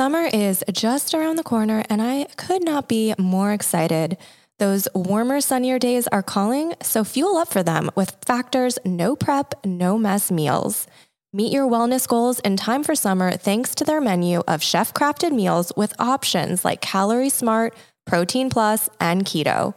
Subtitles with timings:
[0.00, 4.16] Summer is just around the corner, and I could not be more excited.
[4.58, 9.52] Those warmer, sunnier days are calling, so fuel up for them with Factor's no prep,
[9.62, 10.86] no mess meals.
[11.34, 15.32] Meet your wellness goals in time for summer thanks to their menu of chef crafted
[15.32, 17.74] meals with options like Calorie Smart,
[18.06, 19.74] Protein Plus, and Keto.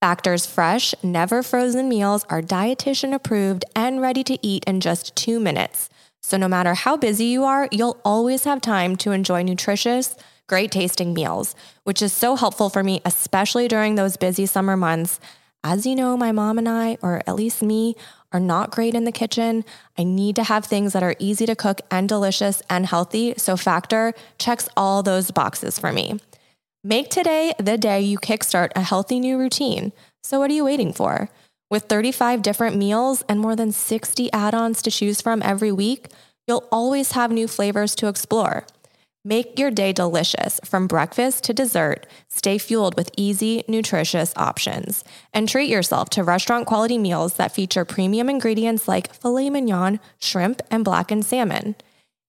[0.00, 5.38] Factor's fresh, never frozen meals are dietitian approved and ready to eat in just two
[5.38, 5.88] minutes.
[6.22, 10.16] So, no matter how busy you are, you'll always have time to enjoy nutritious,
[10.46, 11.54] great tasting meals,
[11.84, 15.18] which is so helpful for me, especially during those busy summer months.
[15.64, 17.96] As you know, my mom and I, or at least me,
[18.32, 19.64] are not great in the kitchen.
[19.98, 23.34] I need to have things that are easy to cook and delicious and healthy.
[23.36, 26.20] So, Factor checks all those boxes for me.
[26.84, 29.92] Make today the day you kickstart a healthy new routine.
[30.22, 31.28] So, what are you waiting for?
[31.70, 36.08] With 35 different meals and more than 60 add ons to choose from every week,
[36.48, 38.66] you'll always have new flavors to explore.
[39.24, 42.08] Make your day delicious from breakfast to dessert.
[42.28, 45.04] Stay fueled with easy, nutritious options.
[45.32, 50.62] And treat yourself to restaurant quality meals that feature premium ingredients like filet mignon, shrimp,
[50.72, 51.76] and blackened salmon.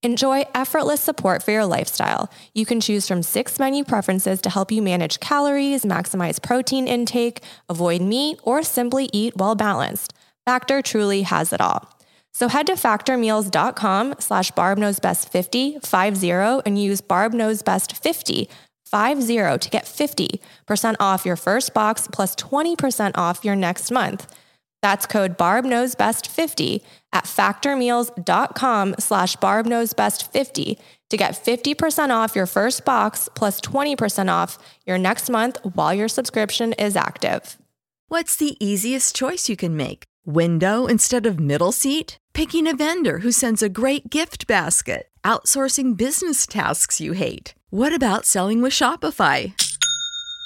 [0.03, 2.31] Enjoy effortless support for your lifestyle.
[2.55, 7.43] You can choose from six menu preferences to help you manage calories, maximize protein intake,
[7.69, 10.13] avoid meat, or simply eat well balanced.
[10.43, 11.87] Factor truly has it all.
[12.33, 18.47] So head to factormeals.com slash barbknowsbest50, 50, and use barbknowsbest50,
[18.85, 24.33] 50 to get 50% off your first box plus 20% off your next month.
[24.81, 26.81] That's code barbknowsbest50
[27.13, 34.97] at factormeals.com slash barbknowsbest50 to get 50% off your first box plus 20% off your
[34.97, 37.57] next month while your subscription is active.
[38.07, 40.03] What's the easiest choice you can make?
[40.25, 42.17] Window instead of middle seat?
[42.33, 45.07] Picking a vendor who sends a great gift basket?
[45.23, 47.53] Outsourcing business tasks you hate?
[47.69, 49.53] What about selling with Shopify?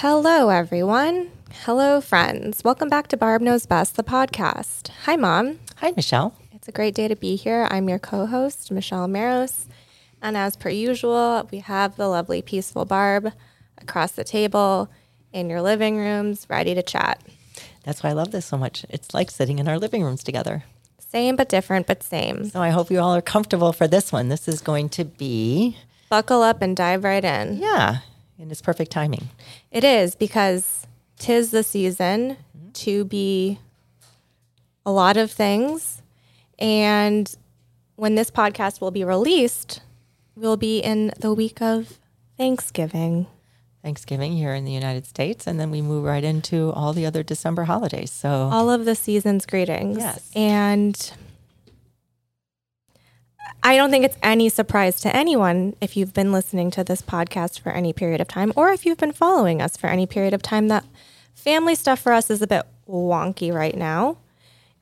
[0.00, 1.28] Hello, everyone.
[1.64, 2.62] Hello, friends.
[2.62, 4.90] Welcome back to Barb Knows Best, the podcast.
[5.06, 5.58] Hi, Mom.
[5.78, 6.36] Hi, Michelle.
[6.52, 7.66] It's a great day to be here.
[7.68, 9.66] I'm your co host, Michelle Maros.
[10.22, 13.32] And as per usual, we have the lovely, peaceful Barb
[13.76, 14.88] across the table
[15.32, 17.20] in your living rooms, ready to chat.
[17.82, 18.86] That's why I love this so much.
[18.88, 20.62] It's like sitting in our living rooms together.
[21.00, 22.50] Same but different, but same.
[22.50, 24.28] So I hope you all are comfortable for this one.
[24.28, 25.76] This is going to be,
[26.08, 27.58] Buckle up and dive right in.
[27.58, 27.98] yeah,
[28.38, 29.28] and it's perfect timing.
[29.70, 30.86] It is because
[31.18, 32.36] tis the season
[32.74, 33.58] to be
[34.86, 36.02] a lot of things.
[36.58, 37.34] And
[37.96, 39.82] when this podcast will be released,
[40.36, 41.98] we'll be in the week of
[42.36, 43.26] Thanksgiving.
[43.82, 47.22] Thanksgiving here in the United States, and then we move right into all the other
[47.22, 48.10] December holidays.
[48.10, 49.98] So All of the season's greetings.
[49.98, 50.30] Yes.
[50.34, 51.12] And
[53.62, 57.60] I don't think it's any surprise to anyone if you've been listening to this podcast
[57.60, 60.42] for any period of time or if you've been following us for any period of
[60.42, 60.84] time that
[61.34, 64.18] family stuff for us is a bit wonky right now.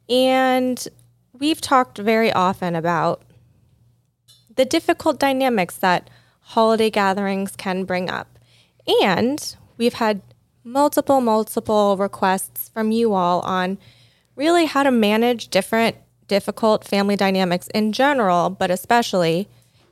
[0.09, 0.87] And
[1.33, 3.23] we've talked very often about
[4.55, 6.09] the difficult dynamics that
[6.41, 8.39] holiday gatherings can bring up.
[9.03, 10.23] And we've had
[10.65, 13.79] multiple, multiple requests from you all on
[14.35, 15.97] really how to manage different
[16.29, 19.49] difficult family dynamics in general, but especially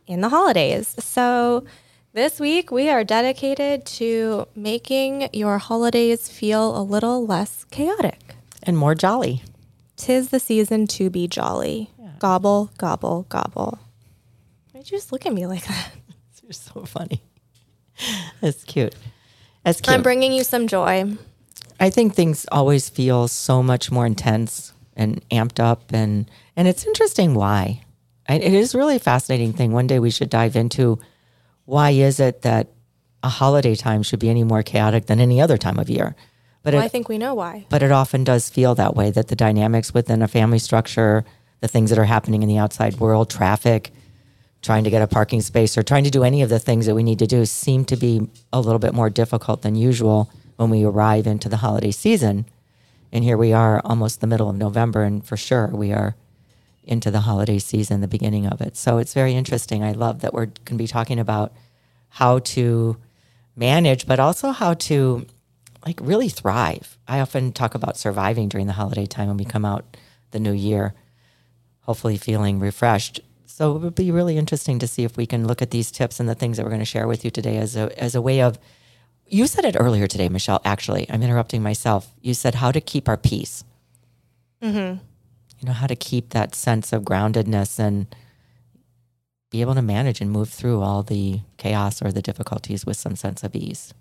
[0.07, 0.95] in the holidays.
[0.99, 1.65] So
[2.13, 8.35] this week we are dedicated to making your holidays feel a little less chaotic.
[8.63, 9.43] and more jolly.
[9.97, 11.91] Tis the season to be jolly.
[12.19, 13.79] Gobble, gobble, gobble.
[14.73, 15.91] Why'd you just look at me like that?
[16.43, 17.23] You're so funny.
[18.41, 18.95] That's cute.
[19.65, 19.95] That's cute.
[19.95, 21.17] I'm bringing you some joy.
[21.81, 26.87] I think things always feel so much more intense and amped up, and and it's
[26.87, 27.83] interesting why.
[28.29, 29.73] I, it is really a fascinating thing.
[29.73, 30.99] One day we should dive into
[31.67, 32.69] why is it that
[33.23, 36.15] a holiday time should be any more chaotic than any other time of year.
[36.63, 37.67] But well, it, I think we know why.
[37.69, 41.25] But it often does feel that way that the dynamics within a family structure,
[41.61, 43.93] the things that are happening in the outside world, traffic,
[44.63, 46.95] trying to get a parking space, or trying to do any of the things that
[46.95, 50.71] we need to do seem to be a little bit more difficult than usual when
[50.71, 52.47] we arrive into the holiday season.
[53.15, 56.17] And here we are almost the middle of November, and for sure we are
[56.83, 58.77] into the holiday season, the beginning of it.
[58.77, 59.85] So it's very interesting.
[59.85, 61.53] I love that we're going to be talking about
[62.09, 62.97] how to
[63.55, 65.27] manage, but also how to
[65.87, 66.99] like really thrive.
[67.07, 69.97] I often talk about surviving during the holiday time when we come out
[70.33, 70.93] the new year,
[71.83, 73.21] hopefully feeling refreshed.
[73.47, 76.19] So it would be really interesting to see if we can look at these tips
[76.19, 78.23] and the things that we're going to share with you today as a as a
[78.23, 78.59] way of
[79.27, 80.61] you said it earlier today, Michelle.
[80.65, 82.13] Actually, I'm interrupting myself.
[82.21, 83.65] You said how to keep our peace.
[84.63, 84.99] Mm-hmm.
[85.61, 88.15] You know how to keep that sense of groundedness and
[89.51, 93.17] be able to manage and move through all the chaos or the difficulties with some
[93.17, 93.95] sense of ease.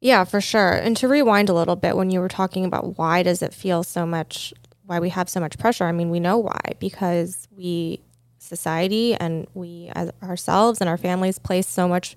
[0.00, 0.72] Yeah, for sure.
[0.72, 3.82] And to rewind a little bit when you were talking about why does it feel
[3.82, 4.52] so much
[4.84, 5.84] why we have so much pressure?
[5.84, 8.00] I mean, we know why because we
[8.38, 12.16] society and we as ourselves and our families place so much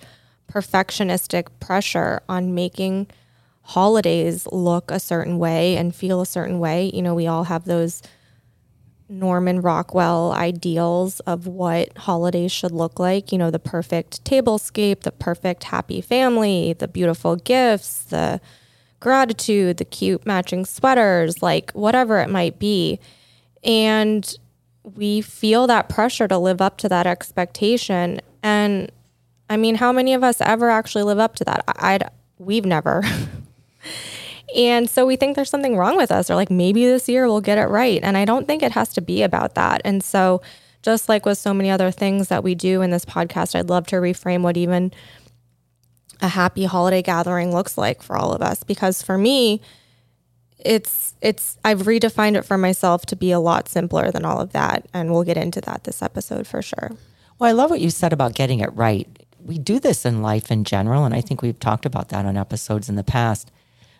[0.52, 3.08] perfectionistic pressure on making
[3.62, 6.92] holidays look a certain way and feel a certain way.
[6.94, 8.02] You know, we all have those
[9.10, 13.32] Norman Rockwell ideals of what holidays should look like.
[13.32, 18.40] You know, the perfect tablescape, the perfect happy family, the beautiful gifts, the
[19.00, 23.00] gratitude, the cute matching sweaters, like whatever it might be.
[23.64, 24.36] And
[24.84, 28.22] we feel that pressure to live up to that expectation.
[28.42, 28.92] And
[29.50, 31.64] I mean, how many of us ever actually live up to that?
[31.68, 33.04] I'd, we've never.
[34.56, 37.42] And so we think there's something wrong with us, or like maybe this year we'll
[37.42, 38.00] get it right.
[38.02, 39.82] And I don't think it has to be about that.
[39.84, 40.42] And so,
[40.82, 43.86] just like with so many other things that we do in this podcast, I'd love
[43.88, 44.94] to reframe what even
[46.22, 48.64] a happy holiday gathering looks like for all of us.
[48.64, 49.62] Because for me,
[50.58, 54.54] it's it's I've redefined it for myself to be a lot simpler than all of
[54.54, 54.88] that.
[54.94, 56.92] And we'll get into that this episode for sure.
[57.40, 59.25] Well, I love what you said about getting it right.
[59.46, 62.36] We do this in life in general, and I think we've talked about that on
[62.36, 63.52] episodes in the past.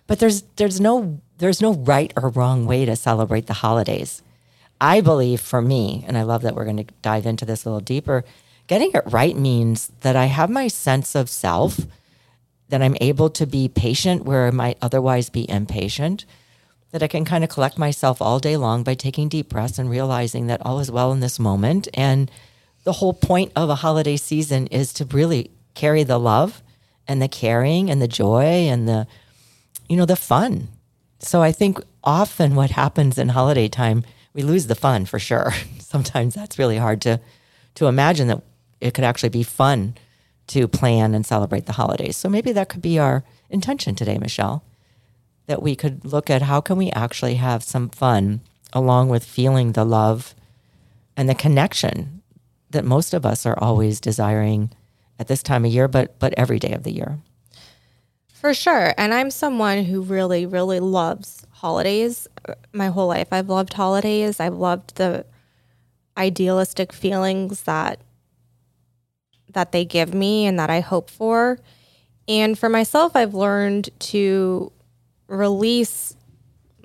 [0.08, 4.24] But there's there's no there's no right or wrong way to celebrate the holidays.
[4.82, 7.70] I believe for me, and I love that we're going to dive into this a
[7.70, 8.26] little deeper,
[8.68, 11.82] getting it right means that I have my sense of self,
[12.70, 16.26] that I'm able to be patient where I might otherwise be impatient,
[16.92, 19.90] that I can kind of collect myself all day long by taking deep breaths and
[19.90, 21.88] realizing that all is well in this moment.
[21.94, 22.30] And
[22.86, 26.64] the whole point of a holiday season is to really carry the love
[27.08, 29.06] and the caring and the joy and the
[29.88, 30.70] you know, the fun.
[31.20, 34.04] So I think often what happens in holiday time,
[34.34, 35.54] we lose the fun for sure.
[35.80, 37.20] Sometimes that's really hard to
[37.76, 38.42] to imagine that
[38.80, 39.96] it could actually be fun
[40.48, 42.16] to plan and celebrate the holidays.
[42.16, 44.64] So maybe that could be our intention today, Michelle,
[45.48, 48.42] that we could look at how can we actually have some fun
[48.72, 50.36] along with feeling the love
[51.18, 52.15] and the connection
[52.76, 54.70] that most of us are always desiring
[55.18, 57.18] at this time of year, but but every day of the year.
[58.30, 58.94] For sure.
[58.98, 62.28] And I'm someone who really, really loves holidays
[62.74, 63.30] my whole life.
[63.32, 64.40] I've loved holidays.
[64.40, 65.26] I've loved the
[66.18, 68.00] idealistic feelings that
[69.54, 71.58] that they give me and that I hope for.
[72.28, 74.72] And for myself, I've learned to
[75.28, 76.16] release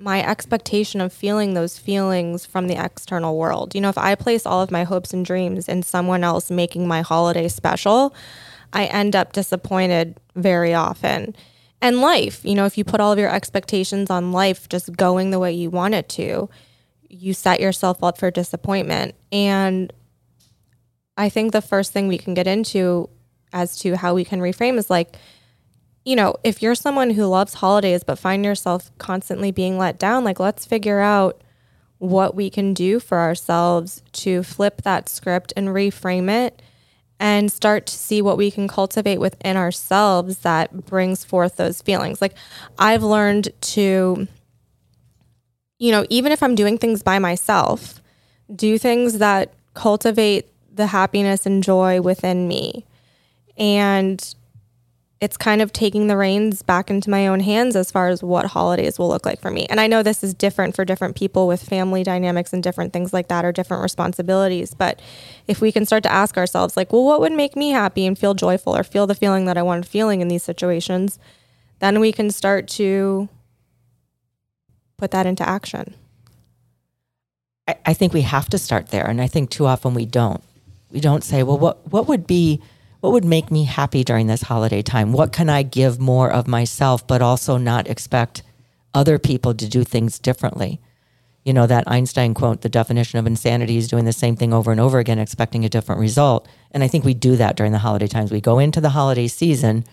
[0.01, 3.75] my expectation of feeling those feelings from the external world.
[3.75, 6.87] You know, if I place all of my hopes and dreams in someone else making
[6.87, 8.13] my holiday special,
[8.73, 11.35] I end up disappointed very often
[11.81, 12.43] and life.
[12.43, 15.51] You know, if you put all of your expectations on life just going the way
[15.51, 16.49] you want it to,
[17.09, 19.15] you set yourself up for disappointment.
[19.31, 19.91] And
[21.17, 23.09] I think the first thing we can get into
[23.53, 25.17] as to how we can reframe is like,
[26.03, 30.23] you know, if you're someone who loves holidays but find yourself constantly being let down,
[30.23, 31.41] like let's figure out
[31.99, 36.61] what we can do for ourselves to flip that script and reframe it
[37.19, 42.19] and start to see what we can cultivate within ourselves that brings forth those feelings.
[42.19, 42.33] Like
[42.79, 44.27] I've learned to,
[45.77, 48.01] you know, even if I'm doing things by myself,
[48.55, 52.85] do things that cultivate the happiness and joy within me.
[53.55, 54.33] And
[55.21, 58.47] it's kind of taking the reins back into my own hands as far as what
[58.47, 59.67] holidays will look like for me.
[59.69, 63.13] And I know this is different for different people with family dynamics and different things
[63.13, 64.73] like that or different responsibilities.
[64.73, 64.99] But
[65.47, 68.17] if we can start to ask ourselves, like, well, what would make me happy and
[68.17, 71.19] feel joyful or feel the feeling that I want feeling in these situations,
[71.77, 73.29] then we can start to
[74.97, 75.93] put that into action.
[77.67, 79.05] I, I think we have to start there.
[79.05, 80.41] And I think too often we don't.
[80.89, 82.59] We don't say, well, what, what would be
[83.01, 85.11] what would make me happy during this holiday time?
[85.11, 88.43] What can I give more of myself, but also not expect
[88.93, 90.79] other people to do things differently?
[91.43, 94.71] You know, that Einstein quote, the definition of insanity is doing the same thing over
[94.71, 96.47] and over again, expecting a different result.
[96.69, 98.31] And I think we do that during the holiday times.
[98.31, 99.83] We go into the holiday season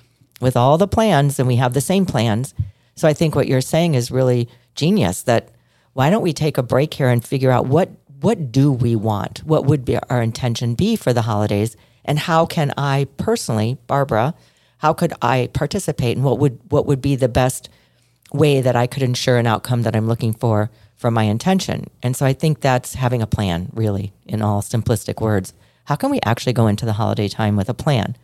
[0.42, 2.52] with all the plans and we have the same plans.
[2.94, 5.48] So I think what you're saying is really genius that
[5.94, 9.44] why don't we take a break here and figure out what what do we want?
[9.44, 11.76] What would be our intention be for the holidays?
[12.08, 14.34] And how can I personally, Barbara,
[14.78, 17.68] how could I participate and what would what would be the best
[18.32, 21.84] way that I could ensure an outcome that I'm looking for from my intention?
[22.02, 25.52] And so I think that's having a plan, really, in all simplistic words.
[25.84, 28.16] How can we actually go into the holiday time with a plan?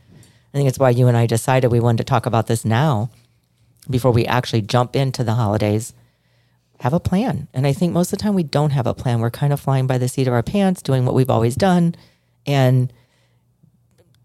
[0.54, 3.10] I think it's why you and I decided we wanted to talk about this now
[3.90, 5.92] before we actually jump into the holidays
[6.80, 7.48] have a plan.
[7.52, 9.20] And I think most of the time we don't have a plan.
[9.20, 11.94] We're kind of flying by the seat of our pants, doing what we've always done,
[12.46, 12.92] and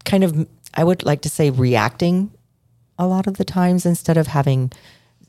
[0.04, 2.30] kind of, I would like to say, reacting
[2.98, 4.72] a lot of the times instead of having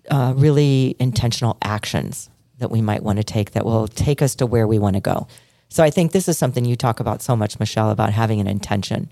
[0.10, 4.46] uh, really intentional actions that we might want to take that will take us to
[4.46, 5.28] where we want to go.
[5.70, 8.48] So I think this is something you talk about so much, Michelle, about having an
[8.48, 9.10] intention.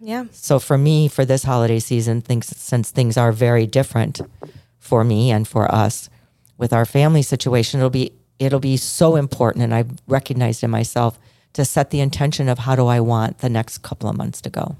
[0.00, 0.24] Yeah.
[0.32, 4.20] So for me, for this holiday season, things since things are very different
[4.78, 6.08] for me and for us,
[6.56, 11.18] with our family situation, it'll be it'll be so important, and I've recognized in myself
[11.54, 14.50] to set the intention of how do I want the next couple of months to
[14.50, 14.76] go.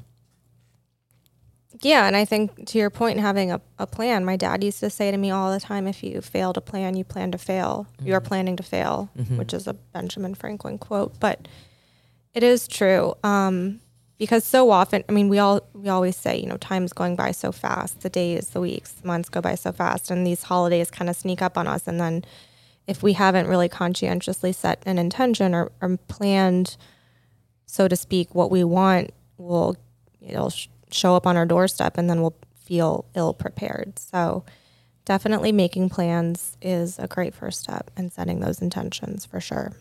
[1.81, 4.25] Yeah, and I think to your point, having a, a plan.
[4.25, 6.97] My dad used to say to me all the time, "If you fail to plan,
[6.97, 7.87] you plan to fail.
[7.97, 8.07] Mm-hmm.
[8.07, 8.29] You are mm-hmm.
[8.29, 9.37] planning to fail," mm-hmm.
[9.37, 11.47] which is a Benjamin Franklin quote, but
[12.33, 13.15] it is true.
[13.23, 13.81] Um,
[14.19, 17.33] because so often, I mean, we all we always say, you know, time's going by
[17.33, 18.01] so fast.
[18.01, 21.17] The days, the weeks, the months go by so fast, and these holidays kind of
[21.17, 21.87] sneak up on us.
[21.89, 22.25] And then,
[22.87, 26.77] if we haven't really conscientiously set an intention or, or planned,
[27.67, 29.77] so to speak, what we want, will
[30.21, 33.99] it'll sh- show up on our doorstep, and then we'll feel ill prepared.
[33.99, 34.45] So,
[35.05, 39.73] definitely making plans is a great first step, and setting those intentions for sure.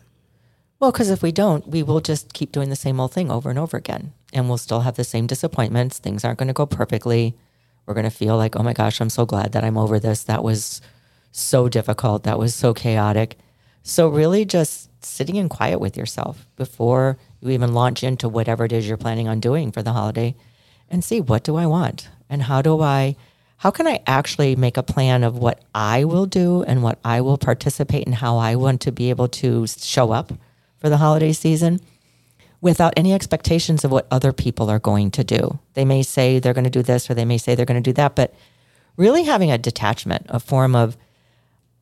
[0.80, 3.48] Well, because if we don't, we will just keep doing the same old thing over
[3.48, 4.12] and over again.
[4.32, 5.98] And we'll still have the same disappointments.
[5.98, 7.34] Things aren't going to go perfectly.
[7.86, 10.24] We're going to feel like, oh my gosh, I'm so glad that I'm over this.
[10.24, 10.80] That was
[11.36, 12.24] so difficult.
[12.24, 13.36] That was so chaotic.
[13.82, 18.72] So, really, just sitting in quiet with yourself before you even launch into whatever it
[18.72, 20.34] is you're planning on doing for the holiday
[20.88, 22.08] and see what do I want?
[22.30, 23.16] And how do I,
[23.58, 27.20] how can I actually make a plan of what I will do and what I
[27.20, 30.32] will participate in, how I want to be able to show up
[30.78, 31.80] for the holiday season
[32.60, 35.58] without any expectations of what other people are going to do.
[35.74, 37.90] They may say they're going to do this or they may say they're going to
[37.90, 38.34] do that, but
[38.96, 40.96] really having a detachment, a form of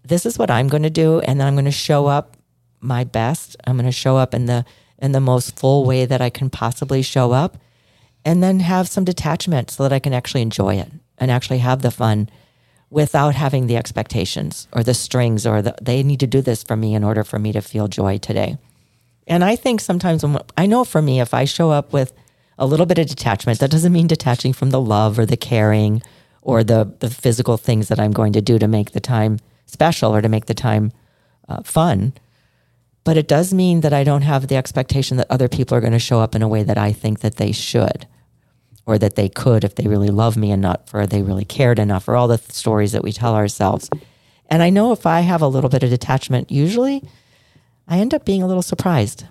[0.04, 2.36] this is what I'm going to do and then I'm going to show up
[2.80, 3.56] my best.
[3.64, 4.64] I'm going to show up in the
[4.98, 7.58] in the most full way that I can possibly show up
[8.24, 11.82] and then have some detachment so that I can actually enjoy it and actually have
[11.82, 12.30] the fun
[12.88, 16.76] without having the expectations or the strings or the, they need to do this for
[16.76, 18.58] me in order for me to feel joy today.
[19.26, 22.12] And I think sometimes when, I know for me, if I show up with
[22.58, 26.02] a little bit of detachment, that doesn't mean detaching from the love or the caring
[26.42, 29.38] or the, the physical things that I'm going to do to make the time
[29.72, 30.92] special or to make the time
[31.48, 32.12] uh, fun.
[33.04, 35.92] But it does mean that I don't have the expectation that other people are going
[35.92, 38.06] to show up in a way that I think that they should
[38.86, 42.06] or that they could if they really love me enough or they really cared enough
[42.06, 43.90] or all the th- stories that we tell ourselves.
[44.48, 47.02] And I know if I have a little bit of detachment, usually
[47.88, 49.24] I end up being a little surprised.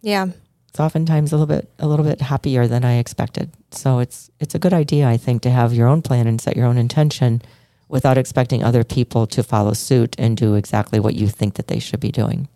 [0.00, 0.28] Yeah.
[0.68, 3.50] It's oftentimes a little bit a little bit happier than I expected.
[3.72, 6.56] So it's it's a good idea, I think, to have your own plan and set
[6.56, 7.42] your own intention
[7.92, 11.78] without expecting other people to follow suit and do exactly what you think that they
[11.78, 12.48] should be doing.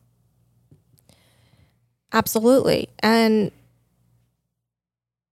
[2.10, 2.88] Absolutely.
[3.00, 3.52] And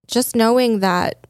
[0.06, 1.26] just knowing that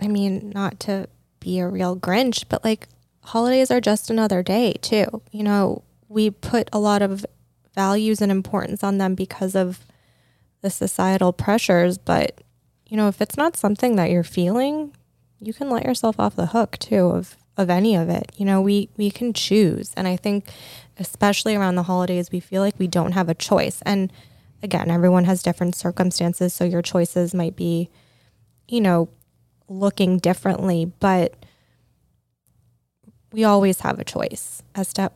[0.00, 2.88] I mean, not to be a real Grinch, but like
[3.22, 5.22] holidays are just another day, too.
[5.30, 7.24] You know, we put a lot of
[7.72, 9.86] values and importance on them because of
[10.60, 11.98] the societal pressures.
[11.98, 12.42] But,
[12.88, 14.92] you know, if it's not something that you're feeling,
[15.42, 18.30] you can let yourself off the hook too of, of any of it.
[18.36, 19.92] You know, we, we can choose.
[19.96, 20.48] And I think,
[20.98, 23.82] especially around the holidays, we feel like we don't have a choice.
[23.82, 24.12] And
[24.62, 26.54] again, everyone has different circumstances.
[26.54, 27.90] So your choices might be,
[28.68, 29.08] you know,
[29.68, 30.84] looking differently.
[30.84, 31.34] But
[33.32, 35.10] we always have a choice as to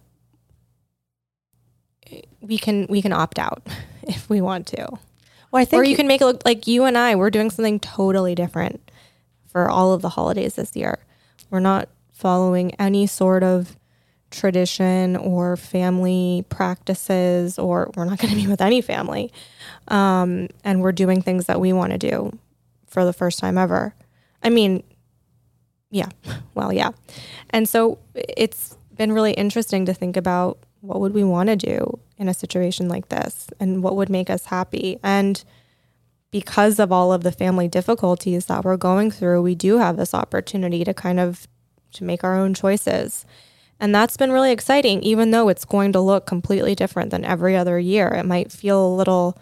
[2.40, 3.66] we can we can opt out
[4.02, 4.88] if we want to.
[5.52, 7.30] Well, I think or you, you can make it look like you and I we're
[7.30, 8.85] doing something totally different
[9.56, 10.98] for all of the holidays this year.
[11.48, 13.74] We're not following any sort of
[14.30, 19.32] tradition or family practices, or we're not going to be with any family.
[19.88, 22.38] Um, and we're doing things that we want to do
[22.86, 23.94] for the first time ever.
[24.42, 24.82] I mean,
[25.90, 26.10] yeah,
[26.54, 26.90] well, yeah.
[27.48, 31.98] And so it's been really interesting to think about what would we want to do
[32.18, 34.98] in a situation like this and what would make us happy.
[35.02, 35.42] And
[36.30, 40.14] because of all of the family difficulties that we're going through, we do have this
[40.14, 41.46] opportunity to kind of
[41.92, 43.24] to make our own choices.
[43.78, 47.56] And that's been really exciting, even though it's going to look completely different than every
[47.56, 48.08] other year.
[48.08, 49.38] It might feel a little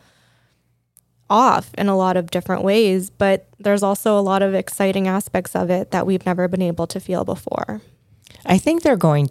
[1.30, 5.54] off in a lot of different ways, but there's also a lot of exciting aspects
[5.56, 7.80] of it that we've never been able to feel before.
[8.44, 9.30] I think they're going,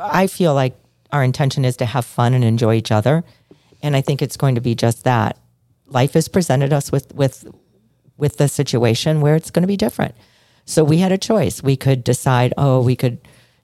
[0.00, 0.74] I feel like
[1.12, 3.24] our intention is to have fun and enjoy each other.
[3.82, 5.38] And I think it's going to be just that.
[5.86, 7.46] Life has presented us with, with,
[8.16, 10.14] with the situation where it's going to be different.
[10.64, 11.62] So we had a choice.
[11.62, 13.18] We could decide, oh, we could,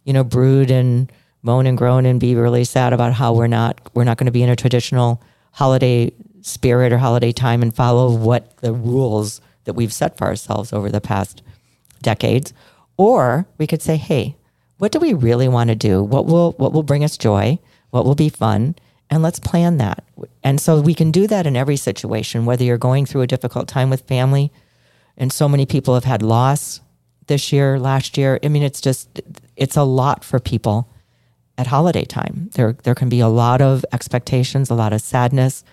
[0.04, 1.10] you know, brood and
[1.42, 4.32] moan and groan and be really sad about how we're not we're not going to
[4.32, 5.22] be in a traditional
[5.52, 6.12] holiday
[6.42, 10.90] spirit or holiday time and follow what the rules that we've set for ourselves over
[10.90, 11.42] the past
[12.02, 12.52] decades.
[12.96, 14.36] Or we could say, hey,
[14.78, 16.02] what do we really want to do?
[16.02, 17.58] What will what will bring us joy?
[17.90, 18.76] What will be fun?
[19.10, 20.04] And let's plan that.
[20.44, 23.66] And so we can do that in every situation, whether you're going through a difficult
[23.66, 24.52] time with family,
[25.16, 26.80] and so many people have had loss
[27.26, 28.38] this year, last year.
[28.42, 29.20] I mean, it's just
[29.56, 30.88] it's a lot for people
[31.58, 32.50] at holiday time.
[32.54, 35.64] There there can be a lot of expectations, a lot of sadness,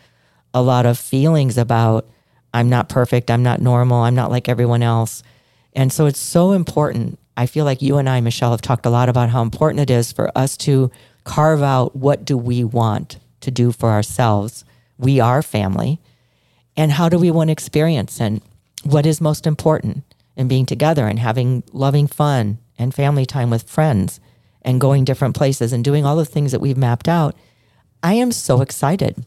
[0.54, 2.10] a lot of feelings about
[2.54, 5.22] I'm not perfect, I'm not normal, I'm not like everyone else.
[5.74, 7.20] And so it's so important.
[7.38, 9.92] I feel like you and I, Michelle, have talked a lot about how important it
[9.92, 10.90] is for us to
[11.24, 14.66] carve out what do we want to do for ourselves.
[14.98, 16.00] We are family.
[16.76, 18.42] And how do we want to experience and
[18.84, 20.04] what is most important
[20.36, 24.20] in being together and having loving fun and family time with friends
[24.62, 27.36] and going different places and doing all the things that we've mapped out.
[28.04, 29.26] I am so excited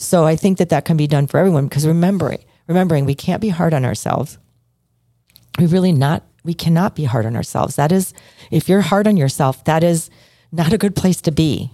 [0.00, 3.42] so I think that that can be done for everyone because remembering, remembering we can't
[3.42, 4.38] be hard on ourselves.
[5.58, 7.76] We really not, we cannot be hard on ourselves.
[7.76, 8.14] That is,
[8.50, 10.08] if you're hard on yourself, that is
[10.50, 11.72] not a good place to be.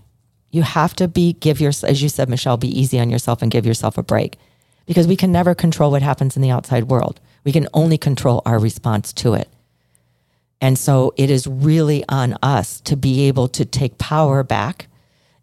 [0.56, 3.50] You have to be, give your, as you said, Michelle, be easy on yourself and
[3.50, 4.38] give yourself a break
[4.86, 7.20] because we can never control what happens in the outside world.
[7.44, 9.50] We can only control our response to it.
[10.62, 14.88] And so it is really on us to be able to take power back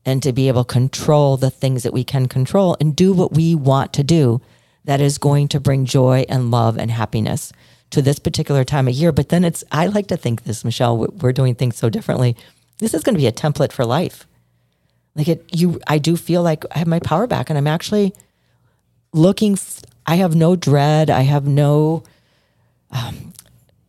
[0.04, 3.34] and to be able to control the things that we can control and do what
[3.34, 4.41] we want to do
[4.84, 7.54] that is going to bring joy and love and happiness
[7.91, 9.12] to this particular time of year.
[9.12, 12.36] But then it's, I like to think this, Michelle, we're doing things so differently.
[12.80, 14.26] This is going to be a template for life.
[15.15, 18.13] Like it, you, I do feel like I have my power back and I'm actually
[19.12, 19.58] looking,
[20.06, 21.10] I have no dread.
[21.10, 22.04] I have no,
[22.91, 23.34] um,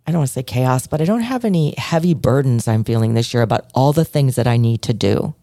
[0.06, 3.14] I don't want to say chaos, but I don't have any heavy burdens I'm feeling
[3.14, 5.34] this year about all the things that I need to do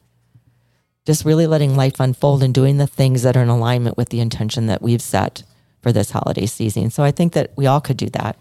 [1.06, 4.20] just really letting life unfold and doing the things that are in alignment with the
[4.20, 5.44] intention that we've set
[5.82, 6.89] for this holiday season.
[6.91, 8.38] So I think that we all could do that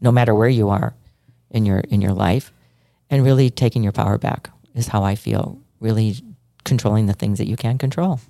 [0.00, 0.94] no matter where you are
[1.50, 2.52] in your in your life
[3.10, 6.16] and really taking your power back is how I feel, really
[6.64, 8.20] controlling the things that you can control.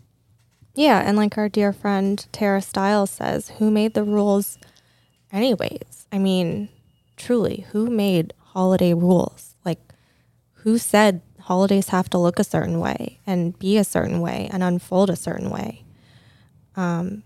[0.75, 4.59] Yeah, and like our dear friend Tara Stiles says, who made the rules
[5.31, 6.07] anyways?
[6.11, 6.69] I mean,
[7.17, 9.57] truly, who made holiday rules?
[9.65, 9.81] Like
[10.53, 14.63] who said holidays have to look a certain way and be a certain way and
[14.63, 15.85] unfold a certain way.
[16.77, 17.25] Um,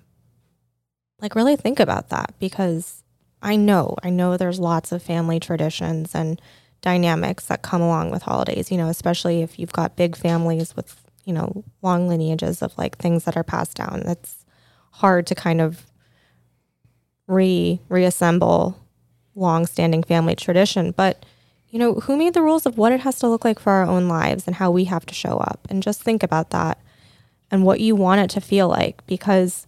[1.21, 3.03] like really think about that because
[3.43, 6.41] I know, I know there's lots of family traditions and
[6.81, 11.05] dynamics that come along with holidays, you know, especially if you've got big families with,
[11.25, 14.03] you know, long lineages of like things that are passed down.
[14.05, 14.45] That's
[14.93, 15.87] hard to kind of
[17.27, 18.79] re reassemble
[19.35, 20.93] long standing family tradition.
[20.93, 21.25] But
[21.69, 23.85] you know, who made the rules of what it has to look like for our
[23.85, 25.67] own lives and how we have to show up?
[25.69, 26.79] And just think about that
[27.51, 29.67] and what you want it to feel like because,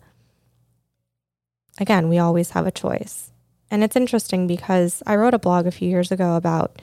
[1.78, 3.30] again, we always have a choice.
[3.70, 6.80] And it's interesting because I wrote a blog a few years ago about,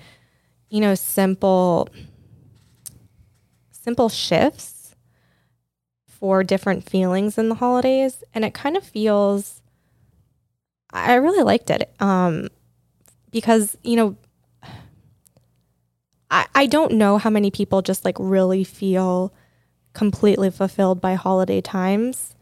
[0.69, 1.89] you know, simple,
[3.71, 4.95] simple shifts
[6.07, 8.23] for different feelings in the holidays.
[8.33, 9.61] And it kind of feels,
[10.91, 11.93] I really liked it.
[11.99, 12.49] Um,
[13.31, 14.15] because, you know,
[16.31, 19.33] I, I don't know how many people just like really feel
[19.93, 22.33] completely fulfilled by holiday times.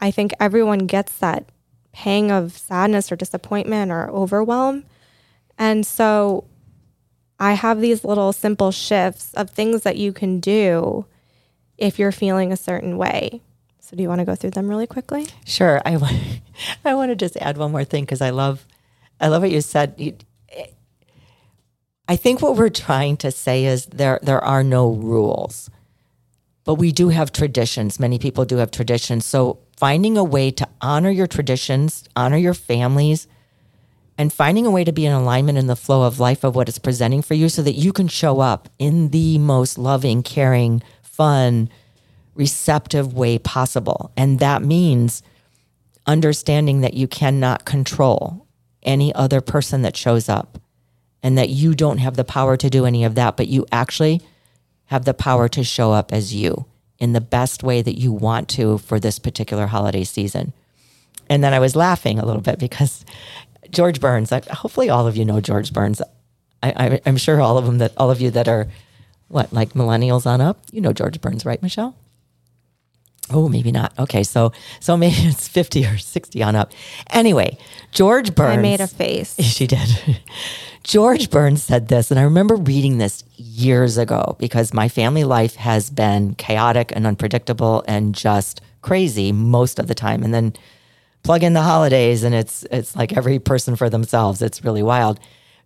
[0.00, 1.48] I think everyone gets that
[1.92, 4.84] pang of sadness or disappointment or overwhelm.
[5.58, 6.44] And so
[7.38, 11.04] I have these little simple shifts of things that you can do
[11.76, 13.42] if you're feeling a certain way.
[13.80, 15.28] So do you want to go through them really quickly?
[15.44, 15.80] Sure.
[15.84, 16.16] I want,
[16.84, 18.66] I want to just add one more thing because I love
[19.20, 19.94] I love what you said.
[19.96, 20.16] You,
[22.08, 25.70] I think what we're trying to say is there there are no rules.
[26.64, 28.00] But we do have traditions.
[28.00, 29.24] Many people do have traditions.
[29.24, 33.28] So finding a way to honor your traditions, honor your families,
[34.18, 36.68] and finding a way to be in alignment in the flow of life of what
[36.68, 40.82] it's presenting for you so that you can show up in the most loving, caring,
[41.02, 41.68] fun,
[42.34, 44.10] receptive way possible.
[44.16, 45.22] And that means
[46.06, 48.46] understanding that you cannot control
[48.82, 50.58] any other person that shows up
[51.22, 54.22] and that you don't have the power to do any of that, but you actually
[54.86, 56.66] have the power to show up as you
[56.98, 60.52] in the best way that you want to for this particular holiday season.
[61.28, 63.04] And then I was laughing a little bit because
[63.70, 66.02] George Burns, I, hopefully all of you know George Burns.
[66.62, 68.66] I, am sure all of them that all of you that are
[69.28, 71.94] what like millennials on up, you know George Burns, right, Michelle?
[73.30, 73.92] Oh, maybe not.
[73.98, 76.72] Okay, so so maybe it's fifty or sixty on up.
[77.10, 77.58] Anyway,
[77.92, 78.58] George Burns.
[78.58, 79.36] I made a face.
[79.56, 79.88] She did.
[80.82, 85.56] George Burns said this, and I remember reading this years ago because my family life
[85.56, 90.22] has been chaotic and unpredictable and just crazy most of the time.
[90.22, 90.52] And then
[91.26, 94.40] plug in the holidays, and it's it's like every person for themselves.
[94.40, 95.18] It's really wild.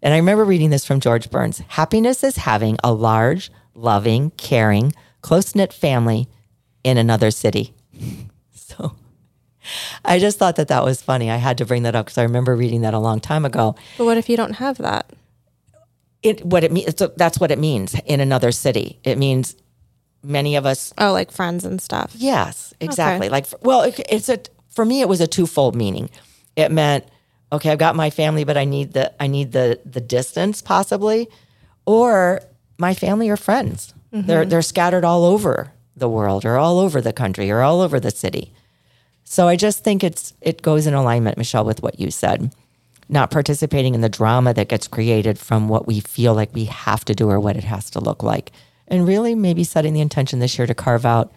[0.03, 1.59] And I remember reading this from George Burns.
[1.69, 6.29] Happiness is having a large, loving, caring, close knit family
[6.83, 7.75] in another city.
[8.55, 8.97] so
[10.03, 11.31] I just thought that that was funny.
[11.31, 13.77] I had to bring that up because I remember reading that a long time ago.
[13.99, 15.13] But what if you don't have that?
[16.23, 16.95] It what it means.
[17.17, 18.99] That's what it means in another city.
[19.05, 19.57] It means
[20.23, 20.95] many of us.
[20.97, 22.15] Oh, like friends and stuff.
[22.17, 23.27] Yes, exactly.
[23.27, 23.33] Okay.
[23.33, 24.39] Like, well, it, it's a
[24.71, 25.01] for me.
[25.01, 26.11] It was a twofold meaning.
[26.57, 27.05] It meant
[27.53, 31.29] okay, I've got my family, but I need the I need the the distance possibly,
[31.87, 32.43] or
[32.79, 33.95] my family or friends.
[34.13, 34.27] Mm-hmm.
[34.27, 38.01] They're they're scattered all over the world or all over the country or all over
[38.01, 38.53] the city.
[39.25, 42.53] So I just think it's it goes in alignment, Michelle, with what you said.
[43.09, 47.05] Not participating in the drama that gets created from what we feel like we have
[47.07, 48.53] to do or what it has to look like.
[48.87, 51.33] And really maybe setting the intention this year to carve out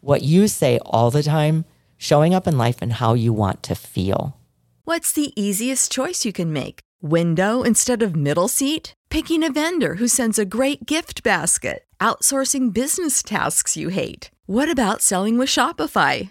[0.00, 1.64] what you say all the time,
[2.02, 4.36] showing up in life and how you want to feel.
[4.84, 6.80] What's the easiest choice you can make?
[7.00, 8.94] Window instead of middle seat?
[9.10, 11.84] Picking a vendor who sends a great gift basket?
[12.00, 14.30] Outsourcing business tasks you hate?
[14.46, 16.30] What about selling with Shopify?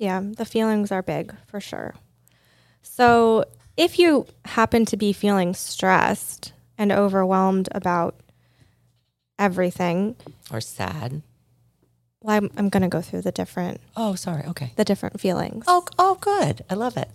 [0.00, 1.94] Yeah, the feelings are big for sure.
[2.80, 3.44] So,
[3.76, 8.14] if you happen to be feeling stressed and overwhelmed about
[9.38, 10.16] everything
[10.50, 11.20] or sad,
[12.22, 13.78] well, I'm, I'm going to go through the different.
[13.94, 14.44] Oh, sorry.
[14.46, 14.72] Okay.
[14.76, 15.66] The different feelings.
[15.68, 16.64] Oh, oh, good.
[16.70, 17.10] I love it.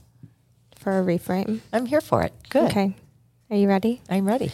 [0.78, 1.62] For a reframe.
[1.74, 2.34] I'm here for it.
[2.50, 2.66] Good.
[2.66, 2.96] Okay.
[3.50, 4.02] Are you ready?
[4.08, 4.52] I'm ready.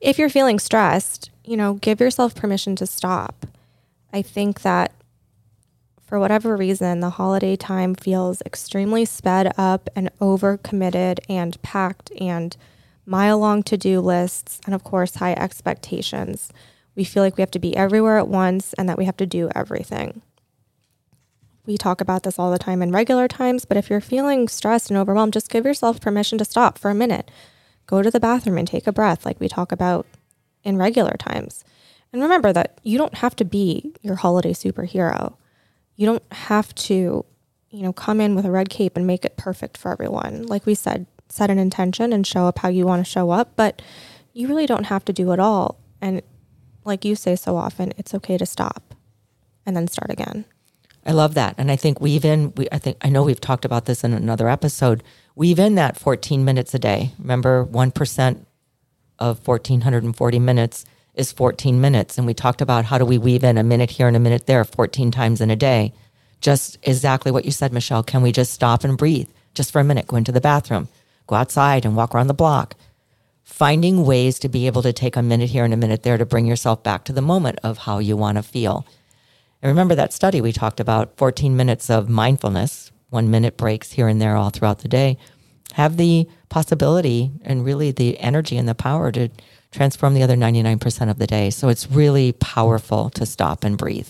[0.00, 3.44] If you're feeling stressed, you know, give yourself permission to stop.
[4.10, 4.92] I think that
[6.12, 12.54] for whatever reason, the holiday time feels extremely sped up and overcommitted and packed and
[13.06, 16.52] mile long to do lists, and of course, high expectations.
[16.94, 19.26] We feel like we have to be everywhere at once and that we have to
[19.26, 20.20] do everything.
[21.64, 24.90] We talk about this all the time in regular times, but if you're feeling stressed
[24.90, 27.30] and overwhelmed, just give yourself permission to stop for a minute.
[27.86, 30.06] Go to the bathroom and take a breath, like we talk about
[30.62, 31.64] in regular times.
[32.12, 35.36] And remember that you don't have to be your holiday superhero.
[35.96, 37.24] You don't have to,
[37.70, 40.46] you know, come in with a red cape and make it perfect for everyone.
[40.46, 43.52] Like we said, set an intention and show up how you want to show up,
[43.56, 43.82] but
[44.32, 45.78] you really don't have to do it all.
[46.00, 46.22] And
[46.84, 48.94] like you say so often, it's okay to stop
[49.64, 50.44] and then start again.
[51.04, 51.54] I love that.
[51.58, 54.12] And I think weave in, we, I think, I know we've talked about this in
[54.12, 55.02] another episode,
[55.34, 57.12] weave in that 14 minutes a day.
[57.18, 58.44] Remember, 1%
[59.18, 62.16] of 1440 minutes is 14 minutes.
[62.18, 64.46] And we talked about how do we weave in a minute here and a minute
[64.46, 65.92] there 14 times in a day.
[66.40, 68.02] Just exactly what you said, Michelle.
[68.02, 70.06] Can we just stop and breathe just for a minute?
[70.06, 70.88] Go into the bathroom,
[71.26, 72.74] go outside and walk around the block.
[73.44, 76.24] Finding ways to be able to take a minute here and a minute there to
[76.24, 78.86] bring yourself back to the moment of how you want to feel.
[79.60, 84.08] And remember that study we talked about 14 minutes of mindfulness, one minute breaks here
[84.08, 85.18] and there all throughout the day.
[85.74, 89.28] Have the possibility and really the energy and the power to
[89.72, 91.50] transform the other 99% of the day.
[91.50, 94.08] So it's really powerful to stop and breathe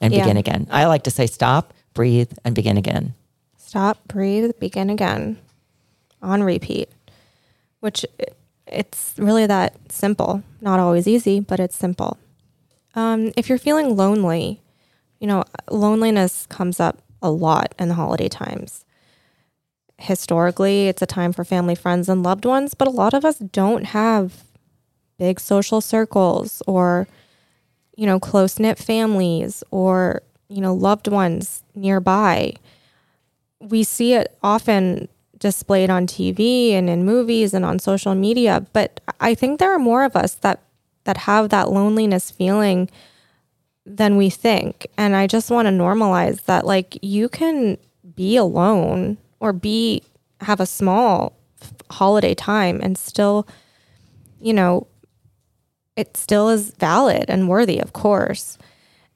[0.00, 0.22] and yeah.
[0.22, 0.66] begin again.
[0.70, 3.14] I like to say stop, breathe, and begin again.
[3.56, 5.38] Stop, breathe, begin again
[6.22, 6.88] on repeat,
[7.80, 8.04] which
[8.66, 10.42] it's really that simple.
[10.60, 12.18] Not always easy, but it's simple.
[12.94, 14.60] Um, if you're feeling lonely,
[15.20, 18.84] you know, loneliness comes up a lot in the holiday times.
[19.98, 23.38] Historically, it's a time for family, friends, and loved ones, but a lot of us
[23.38, 24.44] don't have
[25.20, 27.06] big social circles or,
[27.94, 32.54] you know, close knit families or, you know, loved ones nearby.
[33.60, 39.00] We see it often displayed on TV and in movies and on social media, but
[39.20, 40.62] I think there are more of us that
[41.04, 42.88] that have that loneliness feeling
[43.86, 44.86] than we think.
[44.98, 47.78] And I just want to normalize that like you can
[48.14, 50.02] be alone or be
[50.40, 51.34] have a small
[51.90, 53.46] holiday time and still
[54.40, 54.86] you know
[55.96, 58.58] it still is valid and worthy, of course.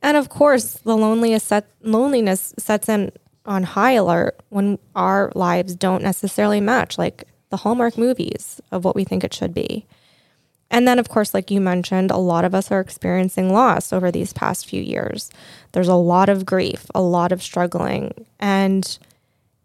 [0.02, 3.12] And of course, the loneliest set, loneliness sets in
[3.46, 8.96] on high alert when our lives don't necessarily match like the Hallmark movies of what
[8.96, 9.87] we think it should be.
[10.70, 14.10] And then, of course, like you mentioned, a lot of us are experiencing loss over
[14.10, 15.30] these past few years.
[15.72, 18.26] There's a lot of grief, a lot of struggling.
[18.40, 18.98] And,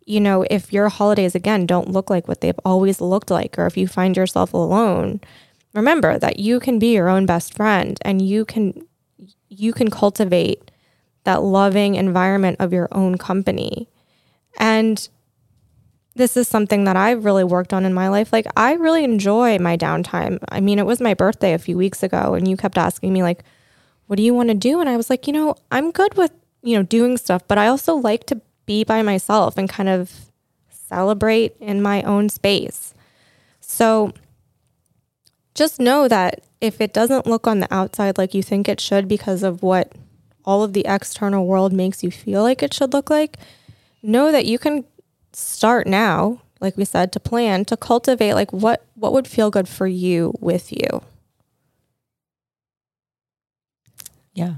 [0.05, 3.65] you know, if your holidays, again, don't look like what they've always looked like, or
[3.65, 5.19] if you find yourself alone,
[5.79, 8.85] remember that you can be your own best friend and you can
[9.49, 10.71] you can cultivate
[11.23, 13.89] that loving environment of your own company.
[14.57, 15.07] And
[16.15, 18.31] this is something that I've really worked on in my life.
[18.31, 20.39] Like I really enjoy my downtime.
[20.49, 23.23] I mean, it was my birthday a few weeks ago and you kept asking me
[23.23, 23.43] like,
[24.07, 26.31] "What do you want to do?" And I was like, "You know, I'm good with,
[26.61, 30.11] you know, doing stuff, but I also like to be by myself and kind of
[30.69, 32.93] celebrate in my own space."
[33.61, 34.13] So,
[35.55, 39.07] just know that if it doesn't look on the outside like you think it should
[39.07, 39.93] because of what
[40.45, 43.38] all of the external world makes you feel like it should look like,
[44.01, 44.83] know that you can
[45.33, 49.67] start now, like we said, to plan to cultivate like what what would feel good
[49.67, 51.01] for you with you.
[54.33, 54.55] Yeah.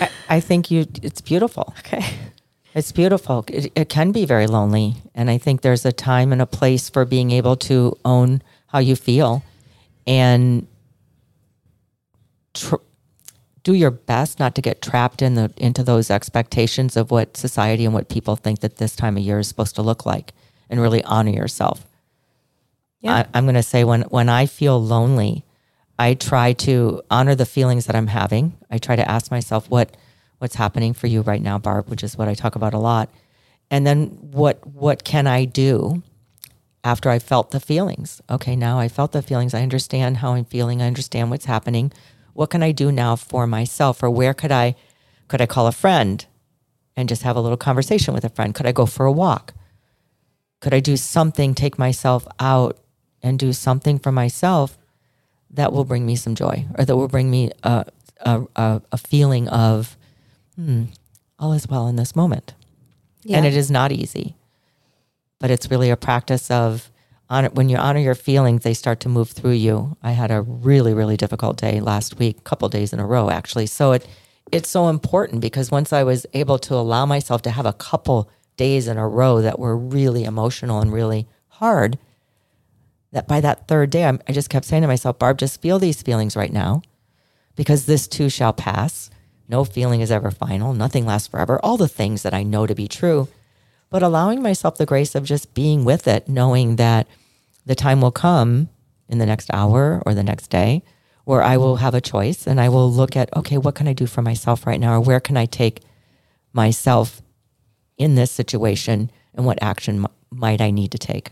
[0.00, 1.74] I, I think you it's beautiful.
[1.80, 2.04] Okay.
[2.74, 3.44] It's beautiful.
[3.48, 4.96] It, it, can be very lonely.
[5.14, 8.78] And I think there's a time and a place for being able to own how
[8.78, 9.42] you feel
[10.06, 10.66] and
[12.54, 12.76] tr-
[13.62, 17.84] do your best not to get trapped in the into those expectations of what society
[17.84, 20.32] and what people think that this time of year is supposed to look like
[20.68, 21.86] and really honor yourself.
[23.00, 23.26] Yeah.
[23.32, 25.44] I, am going to say when when i feel lonely
[25.98, 28.56] i try to honor the feelings that i'm having.
[28.70, 29.96] I try to ask myself what
[30.38, 33.10] what's happening for you right now barb which is what i talk about a lot.
[33.70, 36.02] And then what what can i do
[36.84, 40.44] after i felt the feelings okay now i felt the feelings i understand how i'm
[40.44, 41.92] feeling i understand what's happening
[42.34, 44.02] what can I do now for myself?
[44.02, 44.74] Or where could I
[45.28, 46.24] could I call a friend
[46.96, 48.54] and just have a little conversation with a friend?
[48.54, 49.54] Could I go for a walk?
[50.60, 52.78] Could I do something, take myself out
[53.22, 54.78] and do something for myself
[55.50, 57.86] that will bring me some joy or that will bring me a,
[58.20, 59.96] a, a, a feeling of,
[60.56, 60.84] hmm,
[61.38, 62.54] all is well in this moment.
[63.22, 63.38] Yeah.
[63.38, 64.36] And it is not easy,
[65.42, 66.88] but it's really a practice of
[67.28, 69.96] honor, when you honor your feelings, they start to move through you.
[70.00, 73.28] I had a really, really difficult day last week, a couple days in a row,
[73.28, 73.66] actually.
[73.66, 74.06] So it
[74.52, 78.30] it's so important because once I was able to allow myself to have a couple
[78.56, 81.98] days in a row that were really emotional and really hard,
[83.10, 85.80] that by that third day, I'm, I just kept saying to myself, Barb, just feel
[85.80, 86.82] these feelings right now
[87.56, 89.10] because this too shall pass.
[89.48, 90.72] No feeling is ever final.
[90.72, 91.58] Nothing lasts forever.
[91.64, 93.26] All the things that I know to be true,
[93.92, 97.06] but allowing myself the grace of just being with it, knowing that
[97.66, 98.70] the time will come
[99.06, 100.82] in the next hour or the next day
[101.24, 103.92] where I will have a choice and I will look at, okay, what can I
[103.92, 104.94] do for myself right now?
[104.94, 105.82] Or where can I take
[106.54, 107.20] myself
[107.98, 111.30] in this situation and what action m- might I need to take?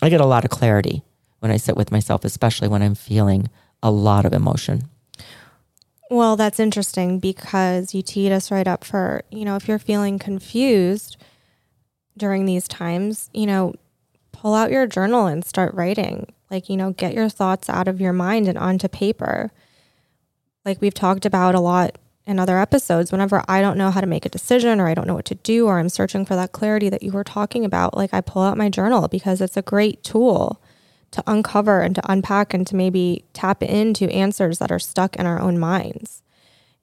[0.00, 1.02] I get a lot of clarity
[1.40, 3.50] when I sit with myself, especially when I'm feeling
[3.82, 4.88] a lot of emotion.
[6.10, 10.18] Well, that's interesting because you teed us right up for, you know, if you're feeling
[10.18, 11.18] confused
[12.16, 13.74] during these times, you know,
[14.32, 16.32] pull out your journal and start writing.
[16.50, 19.50] Like, you know, get your thoughts out of your mind and onto paper.
[20.64, 24.06] Like we've talked about a lot in other episodes, whenever I don't know how to
[24.06, 26.52] make a decision or I don't know what to do or I'm searching for that
[26.52, 29.62] clarity that you were talking about, like I pull out my journal because it's a
[29.62, 30.62] great tool
[31.10, 35.26] to uncover and to unpack and to maybe tap into answers that are stuck in
[35.26, 36.22] our own minds.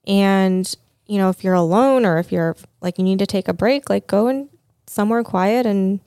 [0.05, 0.73] And,
[1.07, 3.89] you know, if you're alone or if you're like you need to take a break,
[3.89, 4.47] like go and
[4.91, 5.99] somewhere quiet and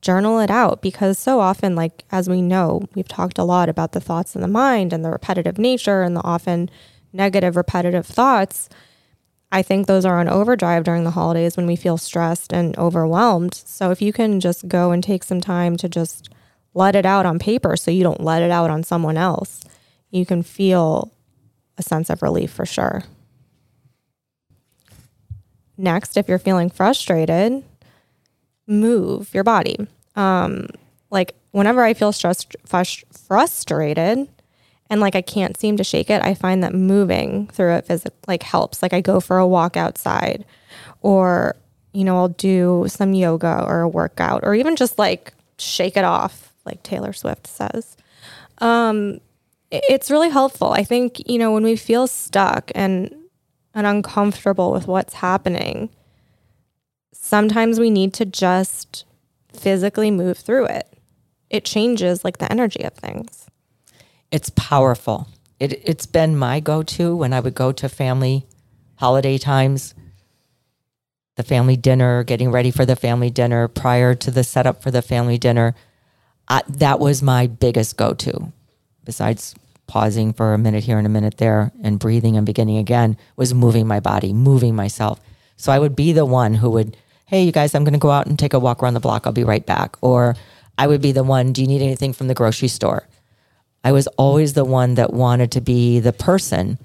[0.00, 3.92] journal it out because so often like as we know, we've talked a lot about
[3.92, 6.70] the thoughts in the mind and the repetitive nature and the often
[7.12, 8.68] negative repetitive thoughts.
[9.52, 13.54] I think those are on overdrive during the holidays when we feel stressed and overwhelmed.
[13.54, 16.28] So if you can just go and take some time to just
[16.74, 19.62] let it out on paper so you don't let it out on someone else,
[20.10, 21.12] you can feel
[21.78, 23.04] a sense of relief for sure.
[25.76, 27.64] Next, if you're feeling frustrated,
[28.66, 29.86] move your body.
[30.16, 30.68] Um,
[31.10, 34.28] like whenever I feel stressed, frust- frustrated,
[34.90, 38.10] and like I can't seem to shake it, I find that moving through it phys-
[38.26, 38.82] like helps.
[38.82, 40.44] Like I go for a walk outside,
[41.00, 41.56] or
[41.92, 46.04] you know I'll do some yoga or a workout, or even just like shake it
[46.04, 47.96] off, like Taylor Swift says.
[48.58, 49.20] Um,
[49.70, 50.72] it's really helpful.
[50.72, 53.14] I think you know when we feel stuck and
[53.74, 55.90] and uncomfortable with what's happening,
[57.14, 59.04] sometimes we need to just
[59.52, 60.92] physically move through it.
[61.50, 63.46] It changes like the energy of things.
[64.30, 65.28] It's powerful.
[65.60, 68.46] It, it's been my go to when I would go to family
[68.96, 69.94] holiday times,
[71.36, 75.02] the family dinner, getting ready for the family dinner, prior to the setup for the
[75.02, 75.74] family dinner.
[76.48, 78.52] I, that was my biggest go to,
[79.04, 79.54] besides
[79.86, 83.54] pausing for a minute here and a minute there and breathing and beginning again, was
[83.54, 85.20] moving my body, moving myself.
[85.56, 86.96] So I would be the one who would,
[87.26, 89.26] hey, you guys, I'm going to go out and take a walk around the block.
[89.26, 89.96] I'll be right back.
[90.00, 90.36] Or
[90.76, 93.06] I would be the one, do you need anything from the grocery store?
[93.82, 96.78] I was always the one that wanted to be the person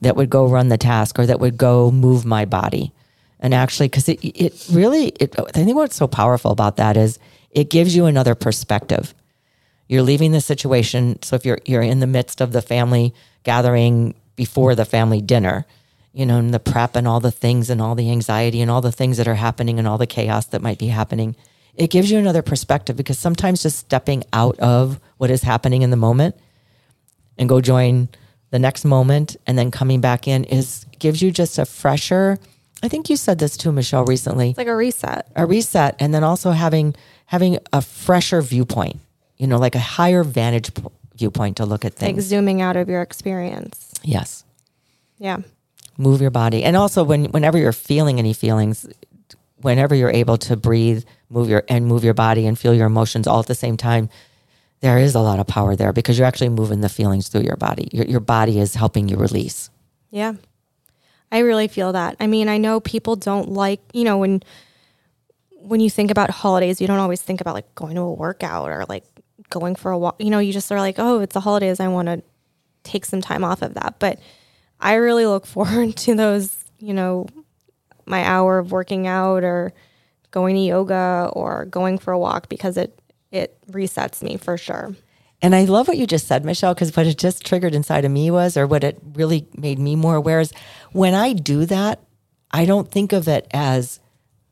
[0.00, 2.92] that would go run the task or that would go move my body.
[3.38, 7.18] And actually, because it, it really, it, I think what's so powerful about that is
[7.50, 9.14] it gives you another perspective.
[9.88, 11.20] You're leaving the situation.
[11.22, 15.66] So if you're, you're in the midst of the family gathering before the family dinner,
[16.12, 18.80] you know, and the prep and all the things and all the anxiety and all
[18.80, 21.36] the things that are happening and all the chaos that might be happening,
[21.74, 25.90] it gives you another perspective because sometimes just stepping out of what is happening in
[25.90, 26.34] the moment
[27.38, 28.08] and go join
[28.50, 32.38] the next moment and then coming back in is gives you just a fresher
[32.82, 35.30] I think you said this too Michelle recently It's like a reset.
[35.36, 36.94] a reset and then also having
[37.26, 38.98] having a fresher viewpoint
[39.36, 40.82] you know like a higher vantage p-
[41.14, 42.16] viewpoint to look at things.
[42.16, 43.92] Like zooming out of your experience.
[44.02, 44.44] yes
[45.18, 45.38] Yeah.
[46.00, 48.86] Move your body and also when whenever you're feeling any feelings
[49.56, 53.26] whenever you're able to breathe move your and move your body and feel your emotions
[53.26, 54.08] all at the same time
[54.80, 57.56] there is a lot of power there because you're actually moving the feelings through your
[57.56, 59.70] body your, your body is helping you release
[60.10, 60.34] Yeah.
[61.32, 62.16] I really feel that.
[62.18, 64.42] I mean, I know people don't like, you know, when
[65.62, 68.68] when you think about holidays, you don't always think about like going to a workout
[68.68, 69.04] or like
[69.48, 70.16] going for a walk.
[70.18, 71.78] You know, you just are like, "Oh, it's the holidays.
[71.78, 72.22] I want to
[72.82, 74.18] take some time off of that." But
[74.80, 77.26] I really look forward to those, you know,
[78.06, 79.72] my hour of working out or
[80.30, 82.98] going to yoga or going for a walk because it
[83.30, 84.96] it resets me for sure.
[85.42, 88.10] And I love what you just said, Michelle, because what it just triggered inside of
[88.10, 90.52] me was, or what it really made me more aware is
[90.92, 92.00] when I do that,
[92.50, 94.00] I don't think of it as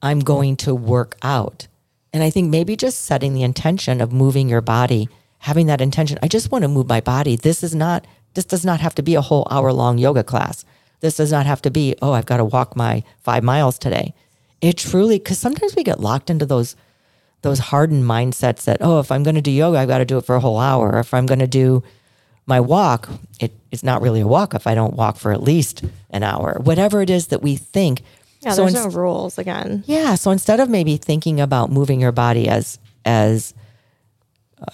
[0.01, 1.67] I'm going to work out.
[2.13, 5.09] And I think maybe just setting the intention of moving your body,
[5.41, 7.37] having that intention, I just want to move my body.
[7.37, 10.65] This is not, this does not have to be a whole hour long yoga class.
[11.01, 14.15] This does not have to be, oh, I've got to walk my five miles today.
[14.61, 16.77] It truly, because sometimes we get locked into those
[17.43, 20.19] those hardened mindsets that oh if i'm going to do yoga i've got to do
[20.19, 21.85] it for a whole hour if i'm going to do
[22.47, 23.09] my walk
[23.39, 26.59] it, it's not really a walk if i don't walk for at least an hour
[26.65, 28.03] whatever it is that we think
[28.41, 29.85] Yeah, so there's ins- no rules again.
[29.87, 33.55] yeah so instead of maybe thinking about moving your body as as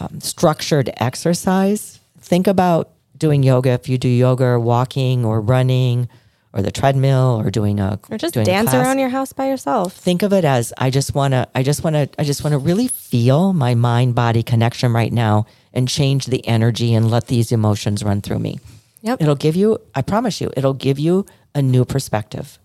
[0.01, 6.09] um, structured exercise think about doing yoga if you do yoga or walking or running
[6.53, 9.93] or the treadmill or doing a Or just dance class around your house by yourself.
[9.95, 12.53] think of it as I just want to I just want to I just want
[12.53, 17.27] to really feel my mind body connection right now and change the energy and let
[17.27, 18.61] these emotions run through me.
[19.03, 19.21] Yep.
[19.21, 22.59] It'll give you, I promise you, it'll give you a new perspective.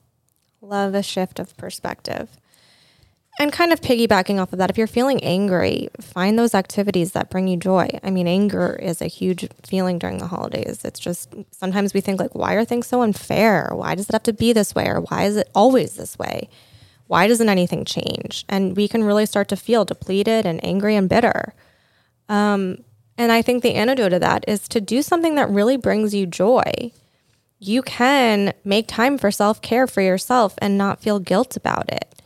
[0.62, 2.30] Love a shift of perspective.
[3.42, 7.30] And kind of piggybacking off of that, if you're feeling angry, find those activities that
[7.30, 7.88] bring you joy.
[8.04, 10.84] I mean, anger is a huge feeling during the holidays.
[10.84, 13.70] It's just sometimes we think like, why are things so unfair?
[13.72, 14.88] Why does it have to be this way?
[14.88, 16.50] Or why is it always this way?
[17.08, 18.44] Why doesn't anything change?
[18.50, 21.54] And we can really start to feel depleted and angry and bitter.
[22.28, 22.84] Um,
[23.18, 26.26] and I think the antidote to that is to do something that really brings you
[26.26, 26.92] joy.
[27.58, 32.19] You can make time for self care for yourself and not feel guilt about it.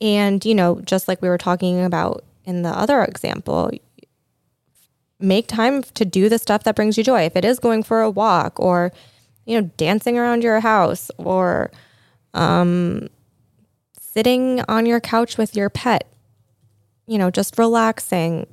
[0.00, 3.70] And, you know, just like we were talking about in the other example,
[5.20, 7.22] make time to do the stuff that brings you joy.
[7.22, 8.92] If it is going for a walk or,
[9.44, 11.70] you know, dancing around your house or
[12.34, 13.08] um,
[13.98, 16.06] sitting on your couch with your pet,
[17.06, 18.46] you know, just relaxing.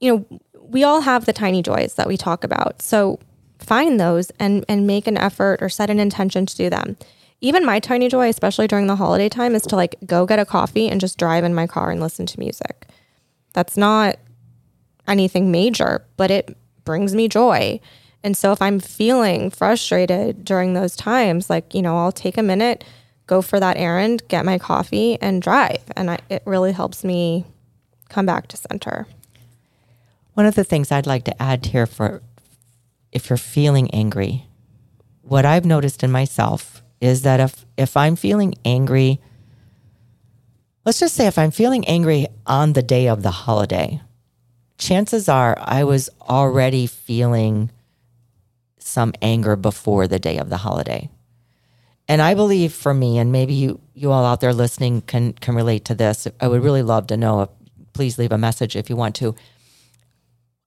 [0.00, 2.82] You know, we all have the tiny joys that we talk about.
[2.82, 3.20] So
[3.58, 6.96] find those and and make an effort or set an intention to do them
[7.44, 10.46] even my tiny joy, especially during the holiday time, is to like go get a
[10.46, 12.86] coffee and just drive in my car and listen to music.
[13.52, 14.16] That's not
[15.06, 17.80] anything major, but it brings me joy.
[18.22, 22.42] And so if I'm feeling frustrated during those times, like, you know, I'll take a
[22.42, 22.82] minute,
[23.26, 25.82] go for that errand, get my coffee, and drive.
[25.94, 27.44] And I, it really helps me
[28.08, 29.06] come back to center.
[30.32, 32.22] One of the things I'd like to add here for
[33.12, 34.46] if you're feeling angry,
[35.20, 39.20] what I've noticed in myself is that if if I'm feeling angry,
[40.84, 44.00] let's just say if I'm feeling angry on the day of the holiday,
[44.78, 47.70] chances are I was already feeling
[48.78, 51.10] some anger before the day of the holiday.
[52.06, 55.54] And I believe for me, and maybe you you all out there listening can can
[55.54, 56.26] relate to this.
[56.40, 57.50] I would really love to know.
[57.92, 59.34] Please leave a message if you want to.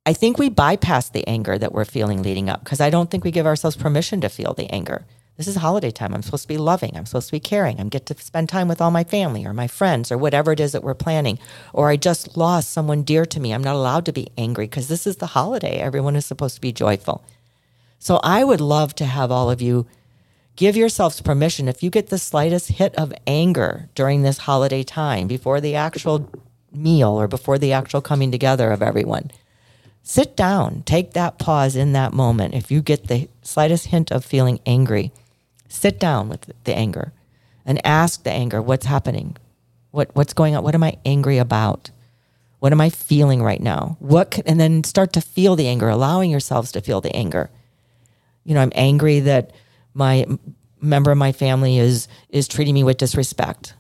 [0.06, 3.24] I think we bypass the anger that we're feeling leading up because I don't think
[3.26, 5.06] we give ourselves permission to feel the anger
[5.38, 6.14] this is holiday time.
[6.14, 6.98] I'm supposed to be loving.
[6.98, 7.80] I'm supposed to be caring.
[7.80, 10.60] I'm get to spend time with all my family or my friends or whatever it
[10.60, 11.38] is that we're planning.
[11.74, 13.54] Or I just lost someone dear to me.
[13.54, 15.78] I'm not allowed to be angry because this is the holiday.
[15.78, 17.24] Everyone is supposed to be joyful.
[18.00, 19.86] So I would love to have all of you
[20.56, 25.28] give yourselves permission if you get the slightest hit of anger during this holiday time
[25.28, 26.32] before the actual
[26.74, 29.30] meal or before the actual coming together of everyone.
[30.02, 32.56] Sit down, take that pause in that moment.
[32.56, 35.12] If you get the slightest hint of feeling angry,
[35.68, 37.13] Sit down with the anger
[37.65, 39.38] and ask the anger, what's happening?
[39.91, 40.63] What, what's going on?
[40.63, 41.91] What am I angry about?
[42.59, 43.97] What am I feeling right now?
[43.99, 47.49] What can, and then start to feel the anger, allowing yourselves to feel the anger.
[48.43, 49.51] You know, I'm angry that
[49.93, 50.26] my
[50.82, 53.74] member of my family is is treating me with disrespect.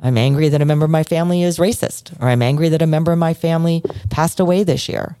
[0.00, 2.86] I'm angry that a member of my family is racist, or I'm angry that a
[2.86, 5.16] member of my family passed away this year.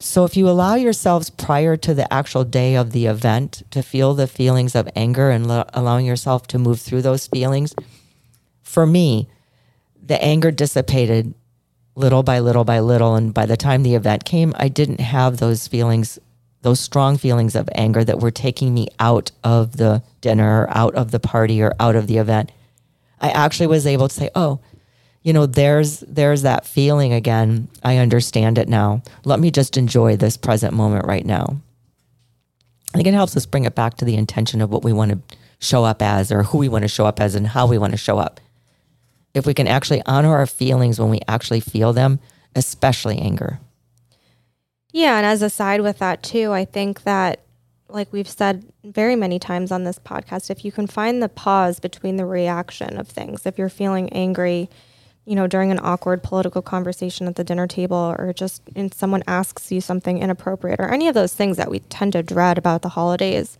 [0.00, 4.14] So, if you allow yourselves prior to the actual day of the event to feel
[4.14, 7.74] the feelings of anger and lo- allowing yourself to move through those feelings,
[8.62, 9.28] for me,
[10.02, 11.34] the anger dissipated
[11.94, 13.14] little by little by little.
[13.14, 16.18] And by the time the event came, I didn't have those feelings,
[16.62, 20.94] those strong feelings of anger that were taking me out of the dinner or out
[20.96, 22.50] of the party or out of the event.
[23.20, 24.60] I actually was able to say, oh,
[25.24, 27.68] you know there's there's that feeling again.
[27.82, 29.02] I understand it now.
[29.24, 31.56] Let me just enjoy this present moment right now.
[32.92, 35.10] I think it helps us bring it back to the intention of what we want
[35.10, 37.78] to show up as or who we want to show up as and how we
[37.78, 38.38] want to show up.
[39.32, 42.20] If we can actually honor our feelings when we actually feel them
[42.54, 43.58] especially anger.
[44.92, 47.40] Yeah and as a side with that too i think that
[47.88, 51.80] like we've said very many times on this podcast if you can find the pause
[51.80, 54.70] between the reaction of things if you're feeling angry
[55.26, 59.22] you know, during an awkward political conversation at the dinner table, or just and someone
[59.26, 62.82] asks you something inappropriate, or any of those things that we tend to dread about
[62.82, 63.56] the holidays,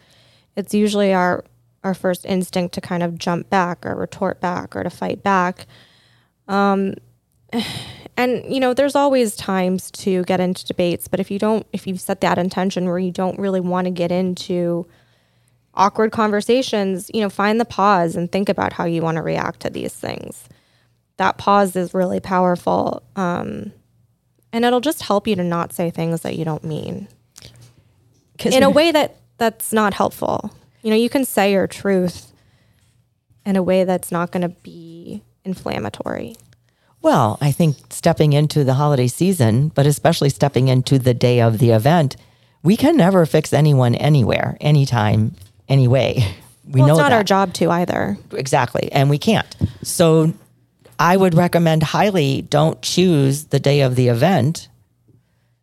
[0.56, 1.44] it's usually our
[1.82, 5.66] our first instinct to kind of jump back or retort back or to fight back.
[6.48, 6.94] Um,
[8.16, 11.86] and you know, there's always times to get into debates, but if you don't, if
[11.86, 14.86] you've set that intention where you don't really want to get into
[15.74, 19.60] awkward conversations, you know, find the pause and think about how you want to react
[19.60, 20.46] to these things
[21.16, 23.02] that pause is really powerful.
[23.16, 23.72] Um,
[24.52, 27.08] and it'll just help you to not say things that you don't mean
[28.44, 30.52] in a way that that's not helpful.
[30.82, 32.32] You know, you can say your truth
[33.44, 36.36] in a way that's not going to be inflammatory.
[37.02, 41.58] Well, I think stepping into the holiday season, but especially stepping into the day of
[41.58, 42.16] the event,
[42.62, 45.34] we can never fix anyone anywhere, anytime,
[45.68, 46.24] anyway.
[46.66, 47.16] We well, know it's not that.
[47.16, 48.16] our job to either.
[48.32, 49.54] Exactly, and we can't.
[49.82, 50.32] So
[50.98, 54.68] I would recommend highly don't choose the day of the event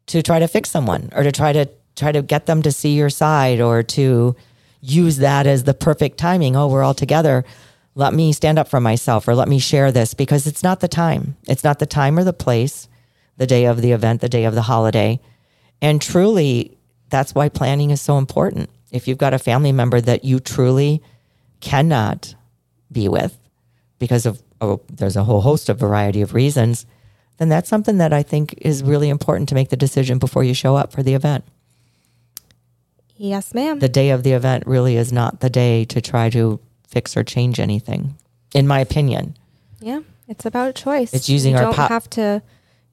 [0.08, 2.96] to try to fix someone or to try to try to get them to see
[2.96, 4.36] your side or to
[4.82, 6.56] use that as the perfect timing.
[6.56, 7.46] Oh, we're all together.
[7.96, 10.88] Let me stand up for myself or let me share this because it's not the
[10.88, 11.38] time.
[11.48, 12.88] It's not the time or the place,
[13.38, 15.20] the day of the event, the day of the holiday.
[15.82, 16.78] And truly,
[17.10, 18.70] that's why planning is so important.
[18.92, 21.02] If you've got a family member that you truly
[21.60, 22.36] cannot
[22.92, 23.38] be with
[24.00, 26.86] because of oh, there's a whole host of variety of reasons,
[27.38, 30.54] then that's something that I think is really important to make the decision before you
[30.54, 31.44] show up for the event.
[33.18, 33.80] Yes, ma'am.
[33.80, 37.24] The day of the event really is not the day to try to fix or
[37.24, 38.16] change anything,
[38.54, 39.38] in my opinion.
[39.80, 41.14] yeah, it's about choice.
[41.14, 42.42] It's using you our don't have to.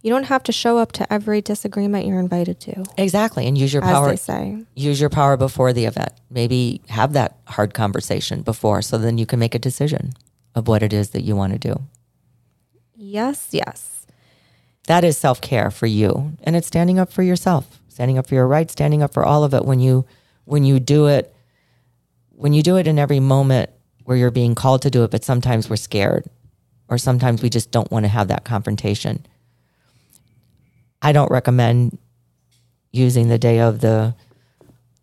[0.00, 3.72] You don't have to show up to every disagreement you're invited to, Exactly, and use
[3.74, 4.08] your as power.
[4.10, 4.64] they say.
[4.76, 6.12] Use your power before the event.
[6.30, 10.12] Maybe have that hard conversation before, so then you can make a decision
[10.55, 11.82] of what it is that you want to do.
[12.96, 14.07] Yes, yes.
[14.86, 18.34] that is self care for you, and it's standing up for yourself, standing up for
[18.34, 19.64] your rights, standing up for all of it.
[19.64, 20.07] When you
[20.44, 21.34] when you do it,
[22.30, 23.70] when you do it in every moment
[24.05, 26.24] where you're being called to do it, but sometimes we're scared,
[26.88, 29.26] or sometimes we just don't want to have that confrontation.
[31.03, 31.99] I don't recommend
[32.92, 34.14] using the day of the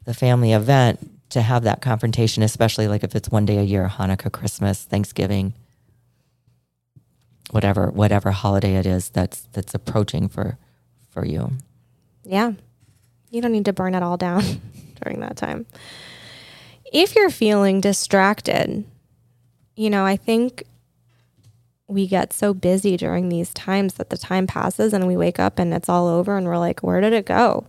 [0.06, 1.00] the family event
[1.36, 5.54] to have that confrontation, especially like if it's one day a year, Hanukkah, Christmas, Thanksgiving
[7.52, 10.58] whatever whatever holiday it is that's that's approaching for
[11.10, 11.52] for you.
[12.24, 12.54] Yeah.
[13.30, 14.44] You don't need to burn it all down
[15.04, 15.66] during that time.
[16.92, 18.84] If you're feeling distracted,
[19.76, 20.64] you know, I think
[21.88, 25.60] we get so busy during these times that the time passes and we wake up
[25.60, 27.68] and it's all over and we're like, where did it go?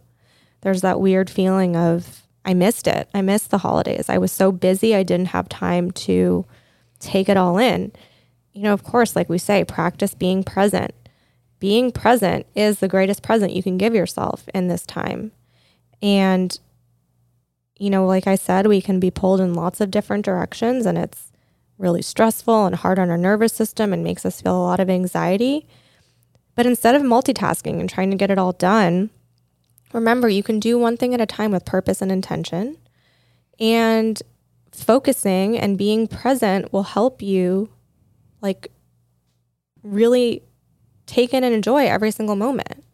[0.62, 3.08] There's that weird feeling of, I missed it.
[3.12, 4.08] I missed the holidays.
[4.08, 6.46] I was so busy, I didn't have time to
[7.00, 7.92] take it all in.
[8.52, 10.94] You know, of course, like we say, practice being present
[11.58, 15.32] being present is the greatest present you can give yourself in this time.
[16.02, 16.58] And,
[17.78, 20.98] you know, like I said, we can be pulled in lots of different directions and
[20.98, 21.32] it's
[21.78, 24.90] really stressful and hard on our nervous system and makes us feel a lot of
[24.90, 25.66] anxiety.
[26.54, 29.10] But instead of multitasking and trying to get it all done,
[29.96, 32.76] remember you can do one thing at a time with purpose and intention.
[33.58, 34.22] And
[34.70, 37.70] focusing and being present will help you
[38.42, 38.70] like
[39.82, 40.42] really
[41.06, 42.84] take in and enjoy every single moment.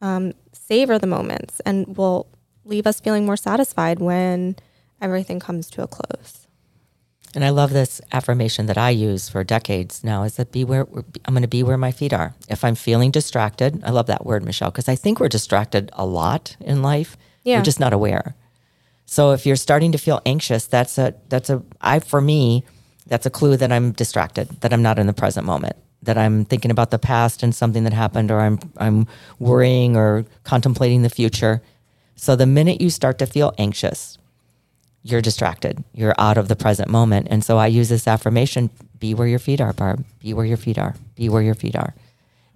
[0.00, 2.28] Um, savor the moments and will
[2.64, 4.56] leave us feeling more satisfied when
[5.00, 6.41] everything comes to a close.
[7.34, 10.86] And I love this affirmation that I use for decades now is that be where
[11.24, 12.34] I'm going to be where my feet are.
[12.48, 16.04] If I'm feeling distracted, I love that word, Michelle, because I think we're distracted a
[16.04, 17.16] lot in life.
[17.42, 17.58] Yeah.
[17.58, 18.34] We're just not aware.
[19.06, 22.64] So if you're starting to feel anxious, that's a that's a I for me,
[23.06, 26.44] that's a clue that I'm distracted, that I'm not in the present moment, that I'm
[26.44, 29.06] thinking about the past and something that happened or I'm I'm
[29.38, 31.62] worrying or contemplating the future.
[32.14, 34.18] So the minute you start to feel anxious,
[35.02, 35.82] you're distracted.
[35.92, 37.28] You're out of the present moment.
[37.30, 40.04] And so I use this affirmation be where your feet are, Barb.
[40.20, 40.94] Be where your feet are.
[41.16, 41.92] Be where your feet are.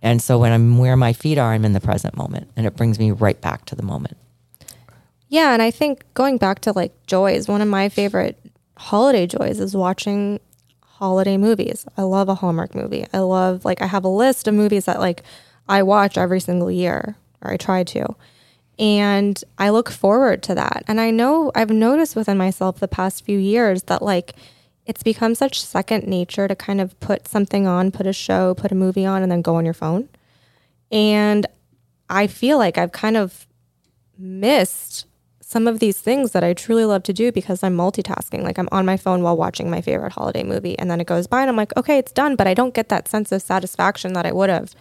[0.01, 2.49] And so when I'm where my feet are, I'm in the present moment.
[2.57, 4.17] And it brings me right back to the moment.
[5.29, 8.39] Yeah, and I think going back to like joys, one of my favorite
[8.77, 10.39] holiday joys is watching
[10.83, 11.85] holiday movies.
[11.97, 13.07] I love a Hallmark movie.
[13.13, 15.25] I love like I have a list of movies that like
[15.69, 18.15] I watch every single year or I try to.
[18.79, 20.85] And I look forward to that.
[20.87, 24.35] And I know I've noticed within myself the past few years that like
[24.85, 28.73] it's become such second nature to kind of put something on, put a show, put
[28.73, 30.09] a movie on and then go on your phone.
[30.93, 31.47] And
[32.09, 33.47] I feel like I've kind of
[34.17, 35.07] missed
[35.41, 38.43] some of these things that I truly love to do because I'm multitasking.
[38.43, 41.27] Like I'm on my phone while watching my favorite holiday movie and then it goes
[41.27, 44.13] by and I'm like, okay, it's done, but I don't get that sense of satisfaction
[44.13, 44.75] that I would have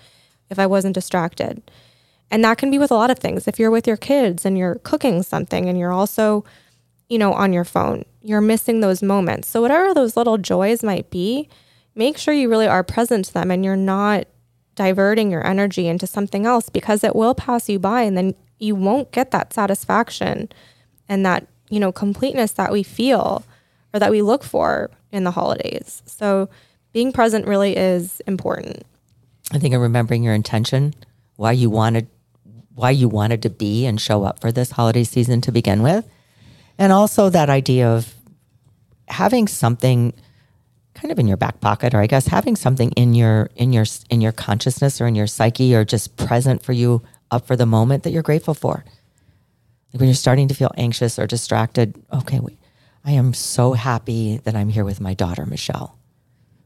[0.50, 1.62] if I wasn't distracted.
[2.32, 3.48] And that can be with a lot of things.
[3.48, 6.44] If you're with your kids and you're cooking something and you're also,
[7.08, 9.48] you know, on your phone, you're missing those moments.
[9.48, 11.48] So whatever those little joys might be,
[11.94, 14.28] make sure you really are present to them and you're not
[14.74, 18.76] diverting your energy into something else because it will pass you by and then you
[18.76, 20.50] won't get that satisfaction
[21.08, 23.44] and that, you know, completeness that we feel
[23.94, 26.04] or that we look for in the holidays.
[26.06, 26.50] So
[26.92, 28.84] being present really is important.
[29.52, 30.94] I think of remembering your intention,
[31.36, 32.08] why you wanted
[32.76, 36.08] why you wanted to be and show up for this holiday season to begin with.
[36.78, 38.14] And also that idea of
[39.08, 40.14] having something
[40.94, 43.86] kind of in your back pocket or I guess having something in your in your
[44.10, 47.02] in your consciousness or in your psyche or just present for you
[47.32, 48.86] up for the moment that you're grateful for.
[49.94, 52.60] Like when you're starting to feel anxious or distracted, okay, wait,
[53.06, 55.98] I am so happy that I'm here with my daughter Michelle.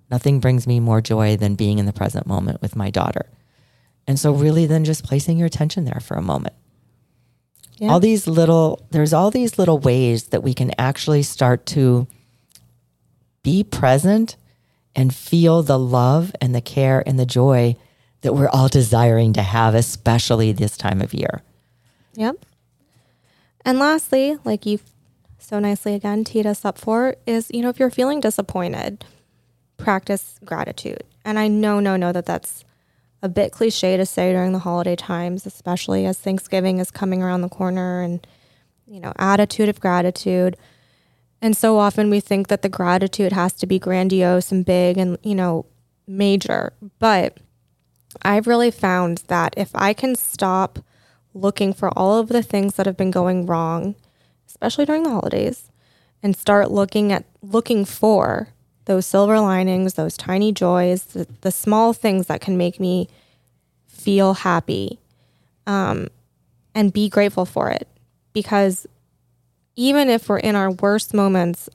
[0.10, 3.28] Nothing brings me more joy than being in the present moment with my daughter.
[4.10, 6.55] And so, really, then just placing your attention there for a moment.
[7.78, 7.91] Yeah.
[7.91, 12.07] All these little, there's all these little ways that we can actually start to
[13.43, 14.36] be present
[14.95, 17.76] and feel the love and the care and the joy
[18.22, 21.43] that we're all desiring to have, especially this time of year.
[22.16, 22.43] Yep.
[23.64, 24.80] And lastly, like you
[25.38, 29.05] so nicely again teed us up for, is you know, if you're feeling disappointed,
[29.78, 31.03] practice gratitude.
[31.24, 32.66] And I know, no, know that that's
[33.22, 37.41] a bit cliche to say during the holiday times, especially as Thanksgiving is coming around
[37.41, 38.26] the corner and,
[38.88, 40.55] you know, attitude of gratitude.
[41.41, 45.17] And so often we think that the gratitude has to be grandiose and big and,
[45.24, 45.65] you know,
[46.07, 46.74] major.
[46.99, 47.38] But
[48.22, 50.80] I've really found that if I can stop
[51.34, 53.95] looking for all of the things that have been going wrong,
[54.47, 55.72] especially during the holidays,
[56.22, 58.49] and start looking at looking for
[58.90, 63.08] those silver linings, those tiny joys, the, the small things that can make me
[63.86, 64.98] feel happy,
[65.68, 66.08] um,
[66.74, 67.88] and be grateful for it.
[68.34, 68.88] Because
[69.76, 71.70] even if we're in our worst moments,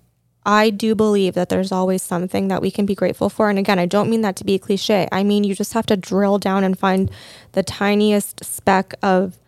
[0.44, 3.48] I do believe that there's always something that we can be grateful for.
[3.48, 5.06] And again, I don't mean that to be a cliche.
[5.12, 7.12] I mean, you just have to drill down and find
[7.52, 9.38] the tiniest speck of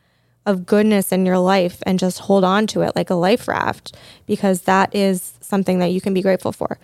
[0.46, 3.96] of goodness in your life and just hold on to it like a life raft
[4.26, 6.78] because that is something that you can be grateful for.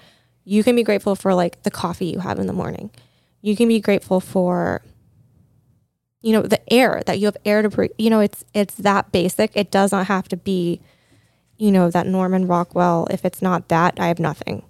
[0.45, 2.91] You can be grateful for like the coffee you have in the morning.
[3.41, 4.83] You can be grateful for
[6.21, 7.91] you know the air that you have air to breathe.
[7.99, 9.53] You know it's it's that basic.
[9.55, 10.81] It does not have to be
[11.59, 14.65] you know that Norman Rockwell if it's not that I have nothing.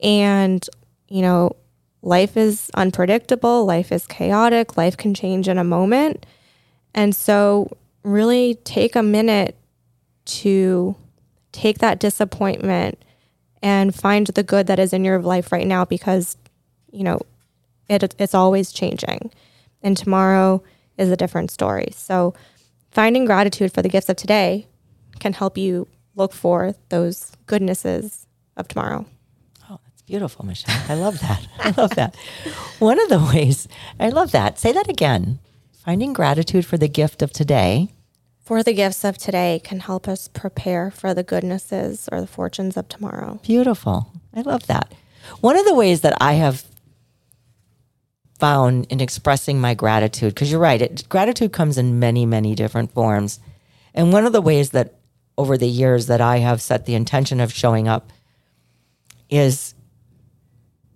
[0.00, 0.68] And
[1.08, 1.56] you know
[2.02, 6.26] life is unpredictable, life is chaotic, life can change in a moment.
[6.94, 9.56] And so really take a minute
[10.26, 10.94] to
[11.52, 12.98] take that disappointment
[13.64, 16.36] and find the good that is in your life right now because
[16.92, 17.18] you know
[17.88, 19.32] it, it's always changing
[19.82, 20.62] and tomorrow
[20.98, 22.34] is a different story so
[22.90, 24.66] finding gratitude for the gifts of today
[25.18, 29.04] can help you look for those goodnesses of tomorrow
[29.70, 30.76] Oh, that's beautiful, Michelle.
[30.90, 31.48] I love that.
[31.58, 32.14] I love that.
[32.78, 33.66] One of the ways,
[33.98, 34.58] I love that.
[34.58, 35.38] Say that again.
[35.72, 37.88] Finding gratitude for the gift of today.
[38.44, 42.76] For the gifts of today can help us prepare for the goodnesses or the fortunes
[42.76, 44.12] of tomorrow Beautiful.
[44.34, 44.92] I love that.
[45.40, 46.64] One of the ways that I have
[48.38, 52.92] found in expressing my gratitude, because you're right, it, gratitude comes in many, many different
[52.92, 53.40] forms.
[53.94, 54.94] And one of the ways that
[55.38, 58.12] over the years that I have set the intention of showing up
[59.30, 59.74] is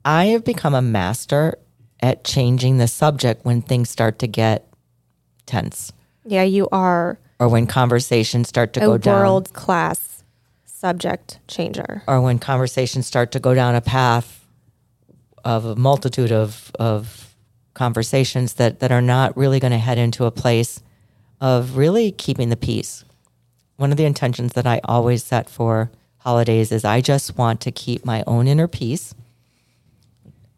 [0.05, 1.59] I have become a master
[2.01, 4.67] at changing the subject when things start to get
[5.47, 5.93] tense
[6.25, 9.21] yeah you are or when conversations start to a go down.
[9.21, 10.25] world class
[10.65, 14.47] subject changer or when conversations start to go down a path
[15.45, 17.35] of a multitude of, of
[17.75, 20.83] conversations that, that are not really going to head into a place
[21.41, 23.05] of really keeping the peace.
[23.77, 27.71] One of the intentions that I always set for holidays is I just want to
[27.71, 29.15] keep my own inner peace.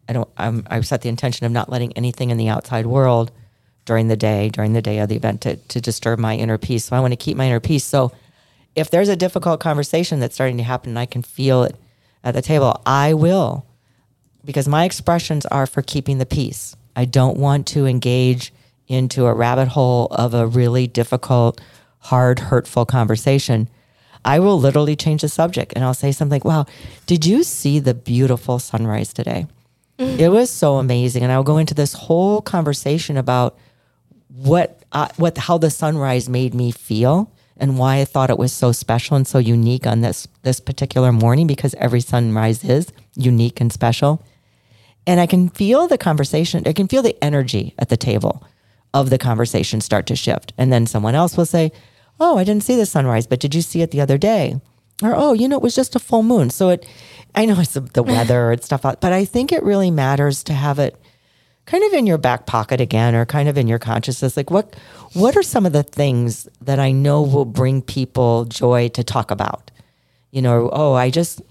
[0.09, 0.29] I don't.
[0.35, 3.31] I'm, I've set the intention of not letting anything in the outside world
[3.91, 6.85] during the day, during the day of the event, to, to disturb my inner peace.
[6.85, 7.83] So I want to keep my inner peace.
[7.83, 8.13] So
[8.73, 11.75] if there's a difficult conversation that's starting to happen and I can feel it
[12.23, 13.65] at the table, I will,
[14.45, 16.73] because my expressions are for keeping the peace.
[16.95, 18.53] I don't want to engage
[18.87, 21.59] into a rabbit hole of a really difficult,
[21.99, 23.67] hard, hurtful conversation.
[24.23, 26.65] I will literally change the subject and I'll say something, wow,
[27.07, 29.47] did you see the beautiful sunrise today?
[29.99, 30.17] Mm-hmm.
[30.17, 31.23] It was so amazing.
[31.23, 33.57] And I'll go into this whole conversation about
[34.35, 38.51] what uh, what how the sunrise made me feel and why I thought it was
[38.53, 43.61] so special and so unique on this this particular morning because every sunrise is unique
[43.61, 44.23] and special.
[45.07, 48.43] And I can feel the conversation, I can feel the energy at the table
[48.93, 50.53] of the conversation start to shift.
[50.57, 51.71] And then someone else will say,
[52.19, 54.59] "Oh, I didn't see the sunrise, but did you see it the other day?"
[55.01, 56.85] Or, "Oh, you know, it was just a full moon." So it
[57.33, 60.53] I know it's the- the weather and stuff, but I think it really matters to
[60.53, 61.00] have it
[61.65, 64.37] kind of in your back pocket again or kind of in your consciousness?
[64.37, 64.75] Like what
[65.13, 69.31] what are some of the things that i know will bring people joy to talk
[69.31, 69.71] about?
[70.31, 71.41] You know oh i just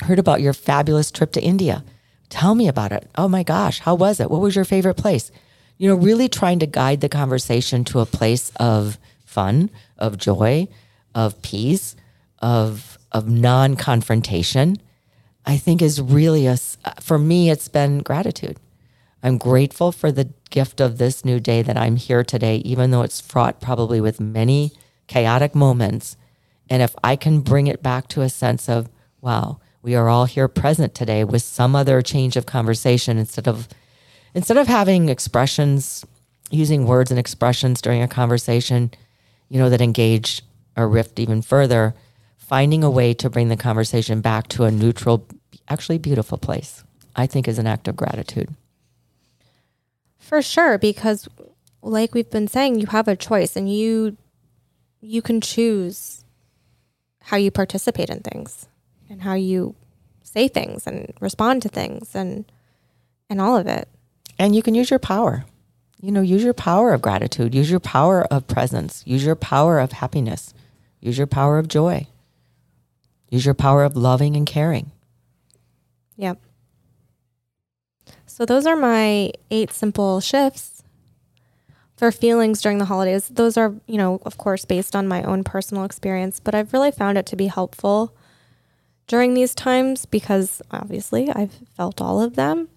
[0.00, 1.84] heard about your fabulous trip to india.
[2.28, 3.08] Tell me about it.
[3.16, 4.30] Oh my gosh how was it?
[4.30, 5.30] What was your favorite place?
[5.78, 10.68] You know really trying to guide the conversation to a place of fun of joy
[11.14, 11.96] of peace
[12.40, 14.76] of of non-confrontation
[15.46, 16.56] i think is really a
[17.00, 18.56] for me it's been gratitude
[19.22, 23.02] I'm grateful for the gift of this new day that I'm here today, even though
[23.02, 24.72] it's fraught probably with many
[25.06, 26.16] chaotic moments.
[26.70, 28.88] And if I can bring it back to a sense of,
[29.20, 33.68] wow, we are all here present today with some other change of conversation instead of
[34.34, 36.04] instead of having expressions,
[36.50, 38.90] using words and expressions during a conversation,
[39.48, 40.42] you know, that engage
[40.76, 41.94] or rift even further,
[42.36, 45.26] finding a way to bring the conversation back to a neutral,
[45.68, 46.84] actually beautiful place,
[47.16, 48.54] I think is an act of gratitude.
[50.28, 51.26] For sure, because
[51.80, 54.18] like we've been saying, you have a choice and you
[55.00, 56.22] you can choose
[57.22, 58.66] how you participate in things
[59.08, 59.74] and how you
[60.22, 62.44] say things and respond to things and
[63.30, 63.88] and all of it.
[64.38, 65.46] And you can use your power.
[66.02, 69.78] You know, use your power of gratitude, use your power of presence, use your power
[69.78, 70.52] of happiness,
[71.00, 72.06] use your power of joy,
[73.30, 74.92] use your power of loving and caring.
[76.18, 76.38] Yep.
[78.38, 80.84] So those are my eight simple shifts
[81.96, 83.26] for feelings during the holidays.
[83.26, 86.92] Those are, you know, of course, based on my own personal experience, but I've really
[86.92, 88.14] found it to be helpful
[89.08, 92.68] during these times because obviously I've felt all of them.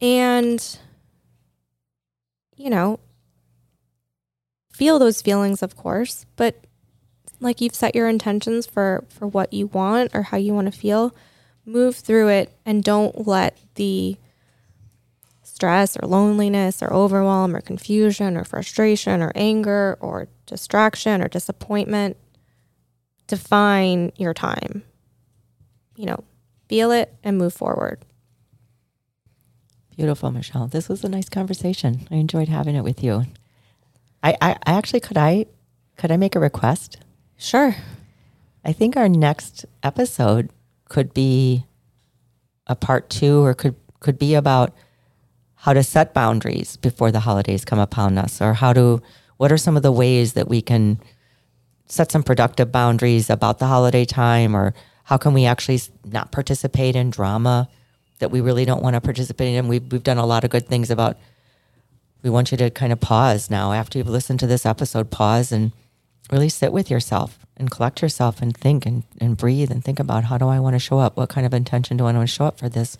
[0.00, 0.78] And,
[2.56, 2.98] you know,
[4.72, 6.64] feel those feelings, of course, but
[7.40, 10.80] like you've set your intentions for for what you want or how you want to
[10.80, 11.14] feel,
[11.66, 14.16] move through it and don't let the
[15.56, 22.14] stress or loneliness or overwhelm or confusion or frustration or anger or distraction or disappointment
[23.26, 24.82] define your time.
[25.96, 26.24] You know,
[26.68, 28.04] feel it and move forward.
[29.96, 30.66] Beautiful, Michelle.
[30.66, 32.06] This was a nice conversation.
[32.10, 33.24] I enjoyed having it with you.
[34.22, 35.46] I, I, I actually could I
[35.96, 36.98] could I make a request?
[37.38, 37.74] Sure.
[38.62, 40.50] I think our next episode
[40.90, 41.64] could be
[42.66, 44.74] a part two or could could be about
[45.66, 49.02] how to set boundaries before the holidays come upon us or how to
[49.36, 50.96] what are some of the ways that we can
[51.86, 56.94] set some productive boundaries about the holiday time or how can we actually not participate
[56.94, 57.68] in drama
[58.20, 59.66] that we really don't want to participate in?
[59.66, 61.18] We've, we've done a lot of good things about
[62.22, 65.50] we want you to kind of pause now after you've listened to this episode pause
[65.50, 65.72] and
[66.30, 70.24] really sit with yourself and collect yourself and think and, and breathe and think about
[70.24, 71.16] how do i want to show up?
[71.16, 72.98] What kind of intention do i want to show up for this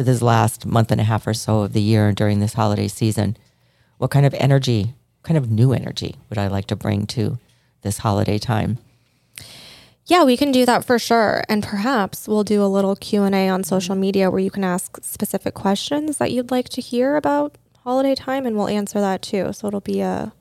[0.00, 2.88] for this last month and a half or so of the year during this holiday
[2.88, 3.36] season
[3.98, 7.38] what kind of energy kind of new energy would i like to bring to
[7.82, 8.78] this holiday time
[10.06, 11.44] Yeah, we can do that for sure.
[11.48, 15.54] And perhaps we'll do a little Q&A on social media where you can ask specific
[15.54, 19.52] questions that you'd like to hear about holiday time and we'll answer that too.
[19.52, 20.32] So it'll be a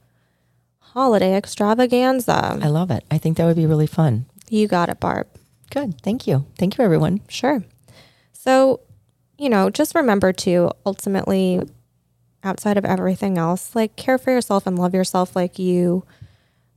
[0.96, 2.58] holiday extravaganza.
[2.64, 5.28] i love it i think that would be really fun You got it, Barb.
[5.70, 7.64] good thank you thank you everyone Sure.
[8.34, 8.80] So,
[9.40, 11.62] you know, just remember to ultimately,
[12.44, 16.06] outside of everything else, like care for yourself and love yourself like you,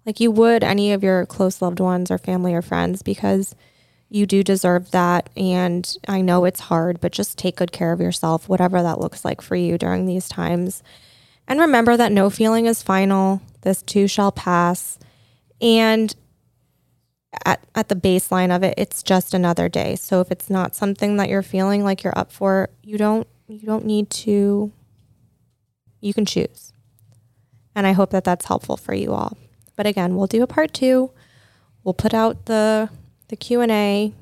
[0.06, 3.54] like you would any of your close loved ones or family or friends, because
[4.08, 5.28] you do deserve that.
[5.36, 9.24] And I know it's hard, but just take good care of yourself, whatever that looks
[9.24, 10.82] like for you during these times.
[11.48, 13.42] And remember that no feeling is final.
[13.62, 14.98] This too shall pass.
[15.60, 16.14] And
[17.44, 19.96] at, at the baseline of it, it's just another day.
[19.96, 23.66] So if it's not something that you're feeling like you're up for, you don't you
[23.66, 24.72] don't need to
[26.00, 26.72] you can choose.
[27.74, 29.36] And I hope that that's helpful for you all.
[29.76, 31.10] But again, we'll do a part 2.
[31.84, 32.90] We'll put out the
[33.28, 34.12] the Q&A.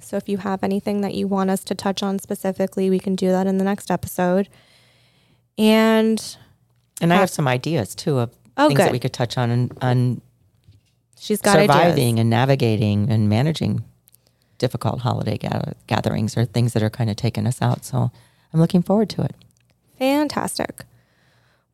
[0.00, 3.14] So if you have anything that you want us to touch on specifically, we can
[3.14, 4.48] do that in the next episode.
[5.56, 6.36] And
[7.00, 9.78] and i have some ideas too of Oh, things that we could touch on and
[9.80, 10.20] on
[11.22, 12.20] she's got surviving ideas.
[12.20, 13.84] and navigating and managing
[14.58, 17.84] difficult holiday gather- gatherings or things that are kind of taking us out.
[17.84, 18.10] So
[18.52, 19.34] I'm looking forward to it.
[19.98, 20.84] Fantastic.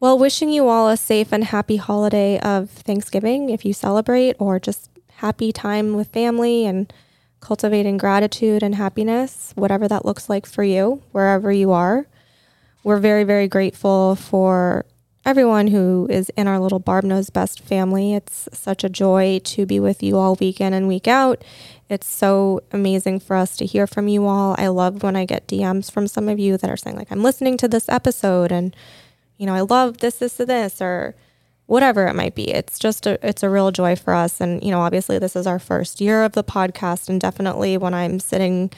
[0.01, 4.61] Well, wishing you all a safe and happy holiday of Thanksgiving if you celebrate, or
[4.61, 6.93] just happy time with family and
[7.41, 12.07] cultivating gratitude and happiness, whatever that looks like for you, wherever you are.
[12.85, 14.87] We're very, very grateful for
[15.25, 18.15] everyone who is in our little Barb Knows Best family.
[18.15, 21.43] It's such a joy to be with you all week in and week out.
[21.89, 24.55] It's so amazing for us to hear from you all.
[24.59, 27.23] I love when I get DMs from some of you that are saying, like, I'm
[27.23, 28.75] listening to this episode and,
[29.37, 31.15] you know, I love this, this, and this, or
[31.67, 32.51] whatever it might be.
[32.51, 34.41] It's just a, it's a real joy for us.
[34.41, 37.09] And, you know, obviously this is our first year of the podcast.
[37.09, 38.71] And definitely when I'm sitting,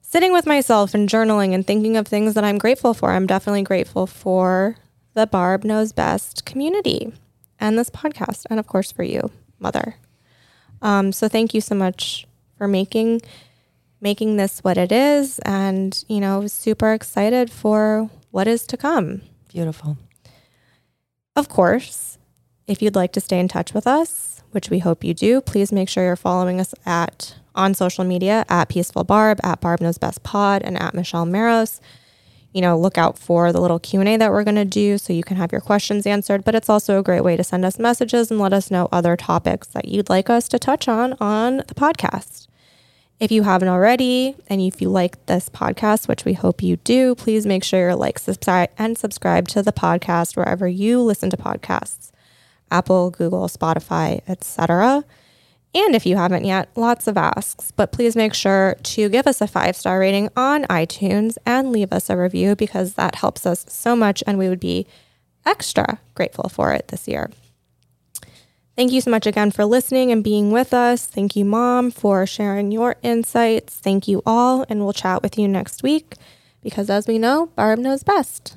[0.00, 3.62] sitting with myself and journaling and thinking of things that I'm grateful for, I'm definitely
[3.62, 4.76] grateful for
[5.14, 7.12] the Barb Knows Best community
[7.58, 8.46] and this podcast.
[8.50, 9.96] And of course for you, mother.
[10.82, 12.26] Um, so thank you so much
[12.58, 13.22] for making
[14.00, 19.22] making this what it is and you know super excited for what is to come
[19.48, 19.96] Beautiful.
[21.34, 22.18] of course
[22.66, 25.72] if you'd like to stay in touch with us which we hope you do please
[25.72, 29.96] make sure you're following us at on social media at peaceful barb at barb knows
[29.96, 31.80] best pod and at michelle maros
[32.54, 35.24] you know, look out for the little Q&A that we're going to do so you
[35.24, 38.30] can have your questions answered, but it's also a great way to send us messages
[38.30, 41.74] and let us know other topics that you'd like us to touch on on the
[41.74, 42.46] podcast.
[43.18, 47.16] If you haven't already and if you like this podcast, which we hope you do,
[47.16, 51.36] please make sure you like, subscribe, and subscribe to the podcast wherever you listen to
[51.36, 52.12] podcasts.
[52.70, 55.04] Apple, Google, Spotify, etc.
[55.74, 59.40] And if you haven't yet, lots of asks, but please make sure to give us
[59.40, 63.66] a five star rating on iTunes and leave us a review because that helps us
[63.68, 64.86] so much and we would be
[65.44, 67.30] extra grateful for it this year.
[68.76, 71.06] Thank you so much again for listening and being with us.
[71.06, 73.78] Thank you, Mom, for sharing your insights.
[73.78, 76.14] Thank you all, and we'll chat with you next week
[76.60, 78.56] because, as we know, Barb knows best.